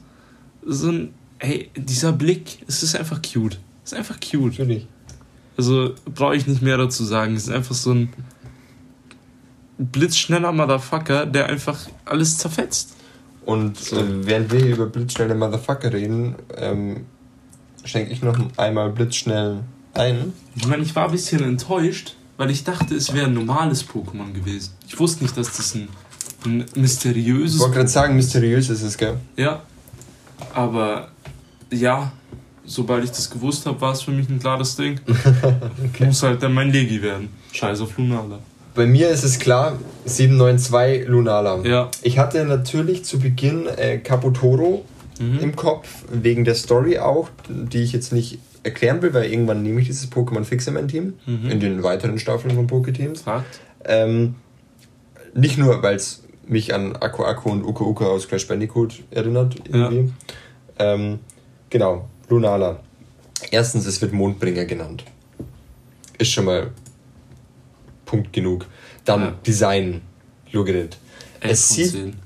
So 0.65 0.91
ein, 0.91 1.15
ey, 1.39 1.71
dieser 1.77 2.13
Blick, 2.13 2.59
es 2.67 2.83
ist 2.83 2.97
einfach 2.97 3.21
cute. 3.23 3.59
Es 3.85 3.93
ist 3.93 3.99
einfach 3.99 4.19
cute. 4.21 4.59
Natürlich. 4.59 4.87
Also 5.57 5.95
brauche 6.15 6.37
ich 6.37 6.47
nicht 6.47 6.63
mehr 6.63 6.77
dazu 6.79 7.05
sagen. 7.05 7.35
Es 7.35 7.45
ist 7.45 7.51
einfach 7.51 7.75
so 7.75 7.93
ein 7.93 8.13
blitzschneller 9.79 10.53
Motherfucker, 10.53 11.27
der 11.27 11.47
einfach 11.47 11.79
alles 12.05 12.39
zerfetzt. 12.39 12.95
Und 13.45 13.79
So. 13.79 13.97
äh, 13.99 14.27
während 14.27 14.53
wir 14.53 14.61
hier 14.61 14.75
über 14.75 14.87
blitzschnelle 14.87 15.35
Motherfucker 15.35 15.93
reden, 15.93 16.35
ähm, 16.57 17.07
schenke 17.85 18.13
ich 18.13 18.23
noch 18.23 18.39
einmal 18.57 18.91
blitzschnell 18.91 19.61
ein. 19.95 20.33
Ich 20.55 20.67
meine, 20.67 20.83
ich 20.83 20.95
war 20.95 21.07
ein 21.07 21.13
bisschen 21.13 21.43
enttäuscht, 21.43 22.15
weil 22.37 22.51
ich 22.51 22.65
dachte, 22.65 22.95
es 22.95 23.15
wäre 23.15 23.27
ein 23.27 23.35
normales 23.35 23.87
Pokémon 23.89 24.33
gewesen. 24.33 24.73
Ich 24.87 24.99
wusste 24.99 25.25
nicht, 25.25 25.37
dass 25.37 25.57
das 25.57 25.75
ein, 25.75 25.89
ein 26.45 26.65
Ich 26.69 26.77
mysteriöses 26.77 27.61
wollte 27.61 27.75
gerade 27.77 27.89
sagen, 27.89 28.17
mysteriös 28.17 28.71
ist 28.71 28.83
es, 28.83 28.97
gell? 28.97 29.15
Ja. 29.37 29.63
Aber 30.55 31.09
ja, 31.71 32.13
sobald 32.65 33.05
ich 33.05 33.11
das 33.11 33.29
gewusst 33.31 33.67
habe, 33.67 33.81
war 33.81 33.93
es 33.93 34.03
für 34.03 34.11
mich 34.13 34.29
ein 34.29 34.39
klares 34.39 34.77
Ding. 34.77 35.01
Muss 36.01 36.23
halt 36.23 36.43
dann 36.43 36.55
mein 36.55 36.71
Legi 36.71 37.03
werden. 37.03 37.29
Scheiß 37.53 37.81
auf 37.81 37.97
Lunala. 37.99 38.39
Bei 38.75 38.87
mir 38.87 39.09
ist 39.09 39.25
es 39.25 39.39
klar, 39.39 39.77
792 40.05 41.09
Lunala. 41.09 41.61
Ja. 41.65 41.91
Ich 42.03 42.19
hatte 42.19 42.45
natürlich 42.45 43.05
zu 43.05 43.19
Beginn 43.19 43.67
äh, 43.67 43.99
Capotoro 43.99 44.85
Mhm. 45.21 45.39
im 45.41 45.57
Kopf, 45.57 45.89
wegen 46.13 46.45
der 46.45 46.55
Story 46.55 47.01
auch, 47.01 47.29
die 47.49 47.79
ich 47.79 47.93
jetzt 47.93 48.13
nicht 48.13 48.39
erklären 48.63 49.03
will, 49.03 49.13
weil 49.15 49.25
irgendwann 49.29 49.65
nehme 49.65 49.81
ich 49.81 49.89
dieses 49.89 50.09
Pokémon 50.13 50.45
fix 50.45 50.69
in 50.69 50.75
mein 50.75 50.87
Team, 50.87 51.15
Mhm. 51.27 51.51
in 51.51 51.59
den 51.59 51.83
weiteren 51.83 52.21
Staffeln 52.21 52.55
von 52.55 52.69
Pokéteams. 52.69 53.23
Ähm, 53.85 54.37
nicht 55.35 55.59
nur, 55.59 55.83
weil 55.83 55.97
es 55.97 56.23
mich 56.49 56.75
an 56.75 56.97
Akku 56.97 57.25
Akku 57.25 57.51
und 57.51 57.63
Uko 57.65 57.85
Uko 57.87 58.07
aus 58.13 58.29
Crash 58.29 58.47
Bandicoot 58.47 59.03
erinnert, 59.11 59.57
irgendwie. 59.69 60.13
Ähm, 60.79 61.19
genau, 61.71 62.09
Lunala. 62.29 62.81
Erstens, 63.51 63.87
es 63.87 64.01
wird 64.01 64.13
Mondbringer 64.13 64.65
genannt. 64.65 65.05
Ist 66.19 66.31
schon 66.33 66.45
mal 66.47 66.71
Punkt 68.07 68.33
genug. 68.33 68.67
Dann 69.05 69.21
Ja. 69.21 69.35
Design, 69.47 70.01
Lugrit. 70.53 70.97
Elf 71.41 71.53
Es 71.53 71.67
von 71.69 71.77
sieht 71.77 71.91
10. 71.93 72.17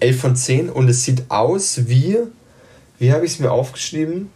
11 0.00 0.20
von 0.20 0.36
10 0.36 0.70
und 0.70 0.88
es 0.88 1.04
sieht 1.04 1.24
aus 1.30 1.88
wie, 1.88 2.18
wie 2.98 3.12
habe 3.12 3.24
ich 3.24 3.32
es 3.32 3.38
mir 3.38 3.50
aufgeschrieben? 3.50 4.30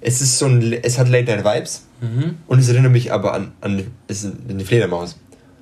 Es 0.00 0.20
ist 0.20 0.38
so 0.38 0.46
ein, 0.46 0.72
es 0.72 0.98
hat 0.98 1.08
Late 1.08 1.36
Night 1.36 1.44
Vibes 1.44 1.86
Mhm. 2.00 2.38
und 2.46 2.58
es 2.58 2.68
erinnert 2.68 2.92
mich 2.92 3.12
aber 3.12 3.34
an, 3.34 3.52
an, 3.60 3.86
es 4.08 4.24
ist 4.24 4.32
eine 4.48 4.64
Fledermaus. 4.64 5.18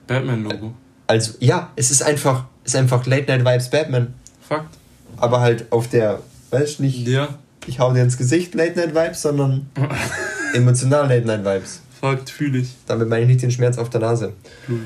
Batman-Logo. 0.07 0.73
Also 1.09 1.33
ja, 1.41 1.73
es 1.75 1.91
ist 1.91 2.03
einfach, 2.03 2.45
es 2.65 2.75
ist 2.75 2.77
einfach 2.81 3.05
Late 3.07 3.25
Night 3.27 3.41
Vibes 3.45 3.71
Batman, 3.71 4.15
Fakt. 4.47 4.77
aber 5.17 5.41
halt 5.41 5.73
auf 5.73 5.89
der, 5.89 6.21
weißt 6.51 6.79
du 6.79 6.83
nicht, 6.85 7.09
Ja. 7.09 7.37
ich 7.67 7.81
hau 7.81 7.93
dir 7.93 8.03
ins 8.03 8.17
Gesicht 8.17 8.55
Late 8.55 8.79
Night 8.79 8.95
Vibes, 8.95 9.23
sondern 9.23 9.69
emotional 10.55 11.09
Late 11.09 11.27
Night 11.27 11.45
Vibes. 11.45 11.81
Fakt, 12.01 12.31
fühle 12.31 12.59
ich. 12.61 12.69
Damit 12.87 13.09
meine 13.09 13.23
ich 13.23 13.29
nicht 13.29 13.43
den 13.43 13.51
Schmerz 13.51 13.77
auf 13.79 13.91
der 13.91 14.01
Nase. 14.01 14.35
Cool. 14.69 14.83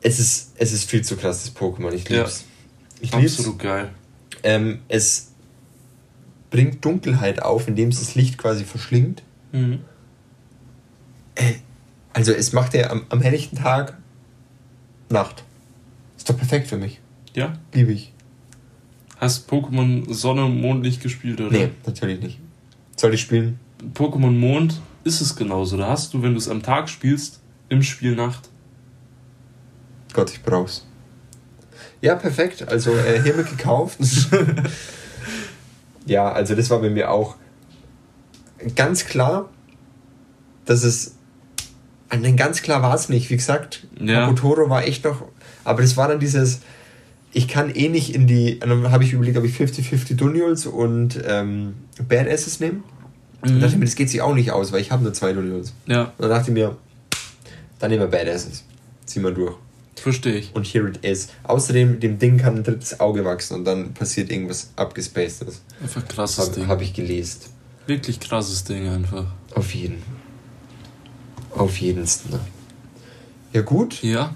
Es 0.00 0.18
ist, 0.18 0.52
es 0.56 0.72
ist 0.72 0.88
viel 0.90 1.02
zu 1.02 1.16
krass, 1.16 1.44
das 1.44 1.54
Pokémon. 1.56 1.92
Ich 1.92 2.08
Ja. 2.08 2.18
lieb's. 2.22 2.44
Ich 3.00 3.14
lieb's. 3.14 3.38
Absolut 3.38 3.58
geil. 3.60 3.90
Ähm, 4.42 4.80
es 4.88 5.28
bringt 6.50 6.84
Dunkelheit 6.84 7.42
auf, 7.42 7.68
indem 7.68 7.90
es 7.90 7.98
das 8.00 8.14
Licht 8.14 8.38
quasi 8.38 8.64
verschlingt. 8.64 9.22
Mhm. 9.52 9.80
Also 12.12 12.32
es 12.32 12.52
macht 12.52 12.72
ja 12.74 12.90
am, 12.90 13.04
am 13.10 13.20
helllichten 13.20 13.58
Tag 13.58 13.96
Nacht. 15.08 15.44
Ist 16.16 16.28
doch 16.28 16.36
perfekt 16.36 16.68
für 16.68 16.76
mich. 16.76 17.00
Ja. 17.34 17.54
Liebe 17.72 17.92
ich. 17.92 18.12
Hast 19.18 19.50
Pokémon 19.50 20.12
Sonne 20.12 20.44
und 20.44 20.60
Mondlicht 20.60 21.02
gespielt, 21.02 21.40
oder? 21.40 21.50
Nee, 21.50 21.70
natürlich 21.86 22.20
nicht. 22.20 22.38
Soll 22.96 23.14
ich 23.14 23.20
spielen? 23.20 23.58
Pokémon 23.94 24.30
Mond 24.30 24.80
ist 25.04 25.20
es 25.20 25.36
genauso. 25.36 25.76
Da 25.76 25.88
hast 25.88 26.12
du, 26.12 26.22
wenn 26.22 26.32
du 26.32 26.38
es 26.38 26.48
am 26.48 26.62
Tag 26.62 26.88
spielst, 26.88 27.40
im 27.68 27.82
Spiel 27.82 28.14
Nacht. 28.14 28.50
Gott, 30.12 30.30
ich 30.30 30.42
brauch's. 30.42 30.86
Ja, 32.00 32.14
perfekt. 32.14 32.66
Also 32.68 32.94
äh, 32.94 33.22
hiermit 33.22 33.48
gekauft. 33.48 33.98
ja, 36.06 36.30
also 36.30 36.54
das 36.54 36.70
war 36.70 36.80
bei 36.80 36.90
mir 36.90 37.10
auch 37.10 37.36
ganz 38.74 39.04
klar, 39.04 39.50
dass 40.64 40.84
es. 40.84 41.15
Nein, 42.10 42.36
ganz 42.36 42.62
klar 42.62 42.82
war 42.82 42.94
es 42.94 43.08
nicht. 43.08 43.30
Wie 43.30 43.36
gesagt, 43.36 43.86
Ja. 44.00 44.20
Kaputoro 44.26 44.68
war 44.70 44.84
echt 44.84 45.04
noch. 45.04 45.22
Aber 45.64 45.82
das 45.82 45.96
war 45.96 46.08
dann 46.08 46.20
dieses. 46.20 46.60
Ich 47.32 47.48
kann 47.48 47.70
eh 47.74 47.88
nicht 47.88 48.14
in 48.14 48.26
die. 48.26 48.58
Dann 48.60 48.90
habe 48.90 49.04
ich 49.04 49.12
überlegt, 49.12 49.36
ob 49.36 49.44
ich 49.44 49.54
50-50 49.56 50.14
Duniols 50.16 50.66
und 50.66 51.20
ähm, 51.26 51.74
Badasses 52.08 52.60
nehme. 52.60 52.82
Und 53.42 53.56
Mhm. 53.56 53.60
dachte 53.60 53.74
ich 53.74 53.78
mir, 53.78 53.84
das 53.84 53.94
geht 53.96 54.08
sich 54.10 54.22
auch 54.22 54.34
nicht 54.34 54.50
aus, 54.52 54.72
weil 54.72 54.80
ich 54.80 54.90
habe 54.90 55.02
nur 55.02 55.12
zwei 55.12 55.32
Duniols. 55.32 55.72
Ja, 55.86 56.04
Und 56.04 56.12
dann 56.20 56.30
dachte 56.30 56.50
ich 56.50 56.54
mir, 56.54 56.76
dann 57.78 57.90
nehmen 57.90 58.02
wir 58.02 58.08
Badasses. 58.08 58.64
Ziehen 59.04 59.22
wir 59.22 59.30
durch. 59.32 59.54
verstehe 59.96 60.36
ich. 60.36 60.54
Und 60.54 60.66
here 60.66 60.88
it 60.88 60.98
is. 61.04 61.28
Außerdem, 61.42 62.00
dem 62.00 62.18
Ding 62.18 62.38
kann 62.38 62.56
ein 62.56 62.62
drittes 62.64 63.00
Auge 63.00 63.24
wachsen 63.24 63.54
und 63.54 63.64
dann 63.64 63.92
passiert 63.92 64.30
irgendwas 64.30 64.70
abgespacedes. 64.76 65.62
Einfach 65.82 66.06
krasses 66.06 66.38
Habe 66.46 66.54
Ding. 66.54 66.66
hab 66.68 66.80
ich 66.82 66.94
gelesen. 66.94 67.40
Wirklich 67.86 68.20
krasses 68.20 68.64
Ding 68.64 68.88
einfach. 68.88 69.26
Auf 69.54 69.74
jeden. 69.74 70.02
Auf 71.56 71.78
jedensten. 71.78 72.38
Ja 73.52 73.62
gut. 73.62 74.02
Ja, 74.02 74.34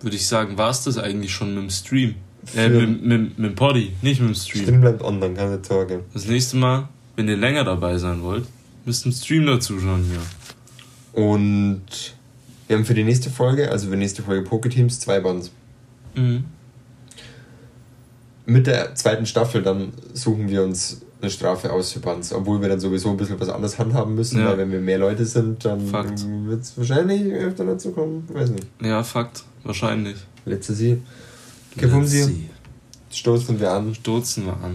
würde 0.00 0.16
ich 0.16 0.26
sagen, 0.26 0.56
war 0.56 0.70
es 0.70 0.84
das 0.84 0.98
eigentlich 0.98 1.32
schon 1.32 1.54
mit 1.54 1.64
dem 1.64 1.70
Stream. 1.70 2.14
Äh, 2.56 2.68
mit, 2.68 3.02
mit, 3.02 3.38
mit 3.38 3.50
dem 3.50 3.54
Poddy, 3.54 3.92
nicht 4.02 4.20
mit 4.20 4.30
dem 4.30 4.34
Stream. 4.34 4.64
Stream 4.64 4.80
bleibt 4.80 5.02
online, 5.02 5.34
keine 5.34 5.64
Sorge. 5.64 6.04
Das 6.12 6.26
nächste 6.26 6.56
Mal, 6.56 6.88
wenn 7.16 7.28
ihr 7.28 7.36
länger 7.36 7.64
dabei 7.64 7.98
sein 7.98 8.22
wollt, 8.22 8.46
müsst 8.84 9.04
ihr 9.04 9.06
im 9.06 9.12
Stream 9.12 9.46
dazu 9.46 9.78
schauen 9.78 10.04
hier. 10.04 11.22
Und 11.22 11.82
wir 12.66 12.76
haben 12.76 12.84
für 12.84 12.94
die 12.94 13.04
nächste 13.04 13.30
Folge, 13.30 13.70
also 13.70 13.86
für 13.86 13.92
die 13.92 13.98
nächste 13.98 14.22
Folge 14.22 14.48
Poketeams, 14.48 14.98
zwei 14.98 15.20
Bands. 15.20 15.50
Mhm. 16.14 16.44
Mit 18.46 18.66
der 18.66 18.94
zweiten 18.96 19.26
Staffel 19.26 19.62
dann 19.62 19.92
suchen 20.14 20.48
wir 20.48 20.64
uns 20.64 21.02
eine 21.22 21.30
Strafe 21.30 21.72
aus 21.72 21.92
für 21.92 22.00
Bands, 22.00 22.32
obwohl 22.32 22.60
wir 22.60 22.68
dann 22.68 22.80
sowieso 22.80 23.10
ein 23.10 23.16
bisschen 23.16 23.38
was 23.40 23.48
anderes 23.48 23.78
handhaben 23.78 24.14
müssen, 24.14 24.40
Ja. 24.40 24.46
weil 24.50 24.58
wenn 24.58 24.72
wir 24.72 24.80
mehr 24.80 24.98
Leute 24.98 25.24
sind, 25.24 25.64
dann 25.64 25.80
wird 26.48 26.62
es 26.62 26.76
wahrscheinlich 26.76 27.32
öfter 27.32 27.64
dazu 27.64 27.92
kommen. 27.92 28.28
Weiß 28.32 28.50
nicht. 28.50 28.66
Ja, 28.82 29.02
Fakt. 29.04 29.44
Wahrscheinlich. 29.62 30.16
Letzte 30.44 30.74
Sie. 30.74 31.00
See. 32.04 32.50
Stoßen 33.10 33.60
wir 33.60 33.70
an. 33.70 33.94
Stoßen 33.94 34.44
wir 34.44 34.52
an. 34.54 34.72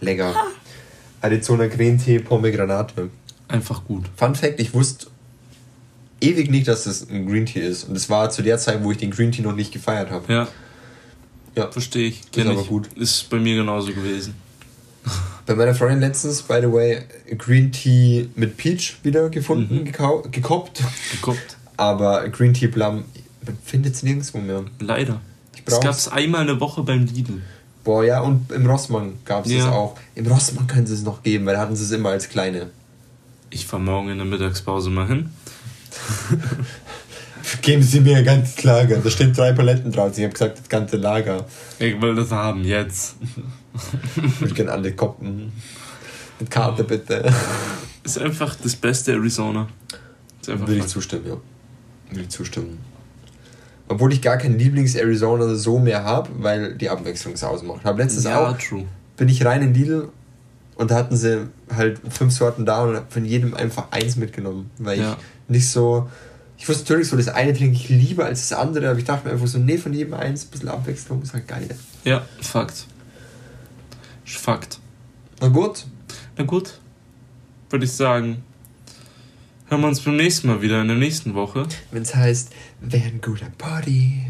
Lecker. 0.00 0.34
Arizona 1.20 1.66
Green 1.66 1.98
Tee 1.98 2.20
Pomegranate. 2.20 3.10
Einfach 3.48 3.84
gut. 3.84 4.04
Fun 4.16 4.34
Fact: 4.34 4.60
Ich 4.60 4.72
wusste 4.74 5.08
ewig 6.20 6.50
nicht, 6.50 6.68
dass 6.68 6.84
das 6.84 7.08
ein 7.08 7.26
Green 7.26 7.46
Tea 7.46 7.60
ist. 7.60 7.84
Und 7.84 7.96
es 7.96 8.08
war 8.10 8.30
zu 8.30 8.42
der 8.42 8.58
Zeit, 8.58 8.82
wo 8.82 8.90
ich 8.92 8.98
den 8.98 9.10
Green 9.10 9.32
Tea 9.32 9.42
noch 9.42 9.54
nicht 9.54 9.72
gefeiert 9.72 10.10
habe. 10.10 10.32
Ja, 10.32 10.48
Ja. 11.54 11.70
verstehe 11.70 12.08
ich. 12.08 12.20
Ist 12.20 12.32
Kenn 12.32 12.48
aber 12.48 12.60
ich. 12.60 12.68
gut. 12.68 12.88
Ist 12.96 13.28
bei 13.30 13.38
mir 13.38 13.56
genauso 13.56 13.92
gewesen. 13.92 14.34
Bei 15.46 15.54
meiner 15.54 15.74
Freundin 15.74 16.00
letztens, 16.00 16.42
by 16.42 16.58
the 16.60 16.70
way, 16.70 16.98
Green 17.38 17.72
Tea 17.72 18.28
mit 18.36 18.56
Peach 18.58 18.98
wieder 19.02 19.30
gefunden, 19.30 19.84
Mhm. 19.84 19.84
gekoppt. 20.30 20.82
Geguckt. 21.12 21.56
Aber 21.76 22.28
Green 22.28 22.52
Tea 22.52 22.68
Plum 22.68 23.04
Man 23.46 23.56
findet 23.64 23.94
es 23.94 24.02
nirgendwo 24.02 24.38
mehr. 24.38 24.64
Leider. 24.80 25.20
Es 25.64 25.80
gab 25.80 25.92
es 25.94 26.08
einmal 26.08 26.42
eine 26.42 26.60
Woche 26.60 26.82
beim 26.82 27.06
Lidl. 27.06 27.40
Boah, 27.82 28.04
ja, 28.04 28.20
und 28.20 28.52
im 28.52 28.66
Rossmann 28.66 29.14
gab 29.24 29.46
es 29.46 29.52
Ja. 29.52 29.58
es 29.60 29.64
auch. 29.64 29.96
Im 30.14 30.26
Rossmann 30.26 30.66
können 30.66 30.86
sie 30.86 30.92
es 30.92 31.02
noch 31.02 31.22
geben, 31.22 31.46
weil 31.46 31.54
da 31.54 31.60
hatten 31.62 31.74
sie 31.74 31.84
es 31.84 31.90
immer 31.92 32.10
als 32.10 32.28
kleine. 32.28 32.68
Ich 33.48 33.64
fahr 33.66 33.78
morgen 33.80 34.10
in 34.10 34.18
der 34.18 34.26
Mittagspause 34.26 34.90
mal 34.90 35.06
hin. 35.06 35.30
Geben 37.62 37.82
Sie 37.82 38.00
mir 38.00 38.18
ein 38.18 38.24
ganzes 38.24 38.62
Lager. 38.62 38.98
Da 38.98 39.10
stehen 39.10 39.32
drei 39.32 39.52
Paletten 39.52 39.90
drauf. 39.92 40.12
Ich 40.16 40.22
habe 40.24 40.32
gesagt, 40.32 40.58
das 40.58 40.68
ganze 40.68 40.96
Lager. 40.96 41.46
Ich 41.78 42.00
will 42.00 42.14
das 42.14 42.30
haben, 42.30 42.64
jetzt. 42.64 43.16
Ich 44.16 44.40
würde 44.40 44.54
gerne 44.54 44.72
alle 44.72 44.92
koppen. 44.92 45.52
Mit 46.40 46.50
Karte 46.50 46.82
bitte. 46.82 47.32
Ist 48.02 48.18
einfach 48.18 48.56
das 48.56 48.74
beste 48.74 49.12
Arizona. 49.12 49.68
Ist 50.40 50.50
einfach 50.50 50.66
Würde 50.66 50.80
ich 50.80 50.86
zustimmen, 50.88 51.26
ja. 51.26 51.36
Würde 52.10 52.22
ich 52.22 52.28
zustimmen. 52.28 52.78
Obwohl 53.86 54.12
ich 54.12 54.20
gar 54.20 54.36
keinen 54.36 54.58
Lieblings-Arizona 54.58 55.54
so 55.54 55.78
mehr 55.78 56.02
habe, 56.02 56.28
weil 56.38 56.74
die 56.74 56.90
Abwechslung 56.90 57.34
es 57.34 57.44
ausmacht. 57.44 57.84
Habe 57.84 58.02
letztens 58.02 58.24
Ja, 58.24 58.48
auch, 58.50 58.58
true. 58.58 58.84
bin 59.16 59.28
ich 59.28 59.44
rein 59.44 59.62
in 59.62 59.74
Lidl 59.74 60.08
und 60.74 60.90
da 60.90 60.96
hatten 60.96 61.16
sie 61.16 61.46
halt 61.72 62.00
fünf 62.10 62.32
Sorten 62.32 62.66
da 62.66 62.82
und 62.82 63.00
von 63.10 63.24
jedem 63.24 63.54
einfach 63.54 63.92
eins 63.92 64.16
mitgenommen. 64.16 64.70
Weil 64.78 64.98
Ja. 64.98 65.12
ich 65.12 65.18
nicht 65.48 65.68
so. 65.68 66.08
Ich 66.56 66.68
wusste 66.68 66.82
natürlich 66.84 67.08
so, 67.08 67.16
das 67.16 67.28
eine 67.28 67.52
trinke 67.54 67.76
ich 67.76 67.88
lieber 67.88 68.24
als 68.24 68.48
das 68.48 68.58
andere, 68.58 68.90
aber 68.90 68.98
ich 68.98 69.04
dachte 69.04 69.26
mir 69.26 69.32
einfach 69.34 69.46
so, 69.46 69.58
nee, 69.58 69.78
von 69.78 69.92
jedem 69.92 70.14
eins, 70.14 70.44
ein 70.44 70.50
bisschen 70.50 70.68
Abwechslung 70.68 71.22
ist 71.22 71.32
halt 71.32 71.46
geil. 71.46 71.68
Ja, 72.04 72.26
Fakt. 72.40 72.86
Fakt. 74.24 74.78
Na 75.40 75.48
gut, 75.48 75.86
Na 76.36 76.44
gut, 76.44 76.78
würde 77.70 77.84
ich 77.84 77.92
sagen, 77.92 78.42
hören 79.68 79.80
wir 79.82 79.88
uns 79.88 80.00
beim 80.00 80.16
nächsten 80.16 80.48
Mal 80.48 80.60
wieder 80.60 80.80
in 80.82 80.88
der 80.88 80.96
nächsten 80.96 81.34
Woche. 81.34 81.66
wenn 81.92 82.02
es 82.02 82.14
heißt, 82.14 82.50
wer 82.80 83.04
ein 83.04 83.20
guter 83.20 83.50
Party. 83.56 84.24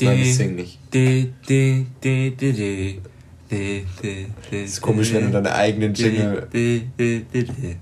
Nein, 0.00 0.18
das 0.20 0.36
sing 0.36 0.54
nicht. 0.56 0.78
Das 4.50 4.60
ist 4.60 4.80
komisch, 4.80 5.12
wenn 5.12 5.26
du 5.26 5.30
deine 5.32 5.54
eigenen 5.54 5.94
Jingle. 5.94 6.48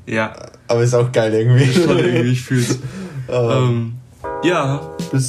Ja, 0.06 0.32
Aber 0.66 0.82
ist 0.82 0.94
auch 0.94 1.10
geil 1.12 1.32
irgendwie. 1.34 1.72
schon 1.72 1.98
irgendwie, 1.98 2.32
ich 2.32 2.42
fühl's. 2.42 2.78
Ähm, 3.32 3.48
ähm, 3.52 3.92
ja, 4.42 4.80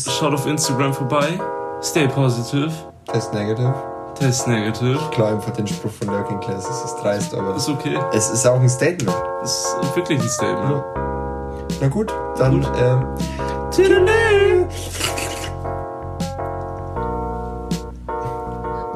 schaut 0.10 0.34
auf 0.34 0.48
Instagram 0.48 0.92
vorbei. 0.92 1.40
Stay 1.84 2.08
positive. 2.08 2.72
Test 3.06 3.32
negative. 3.32 3.76
Test 4.18 4.48
negative. 4.48 4.98
Klar, 5.12 5.34
einfach 5.34 5.52
den 5.52 5.68
Spruch 5.68 5.92
von 5.92 6.08
Lurking 6.08 6.40
Class, 6.40 6.68
es 6.68 6.86
ist 6.86 6.96
dreist, 6.96 7.36
aber 7.36 7.56
Ist 7.56 7.70
okay. 7.70 8.00
es 8.12 8.32
ist 8.32 8.48
auch 8.48 8.60
ein 8.60 8.68
Statement. 8.70 9.16
Ist 9.44 9.68
wirklich 9.94 10.20
ein 10.20 10.28
Statement. 10.30 10.84
Na 11.80 11.88
gut, 11.90 12.12
dann 12.40 12.62
Gut. 12.62 12.72
ähm, 12.80 13.06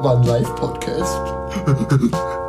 Tschüss. 0.06 0.12
war 0.12 0.16
ein 0.16 0.22
Live-Podcast. 0.22 1.20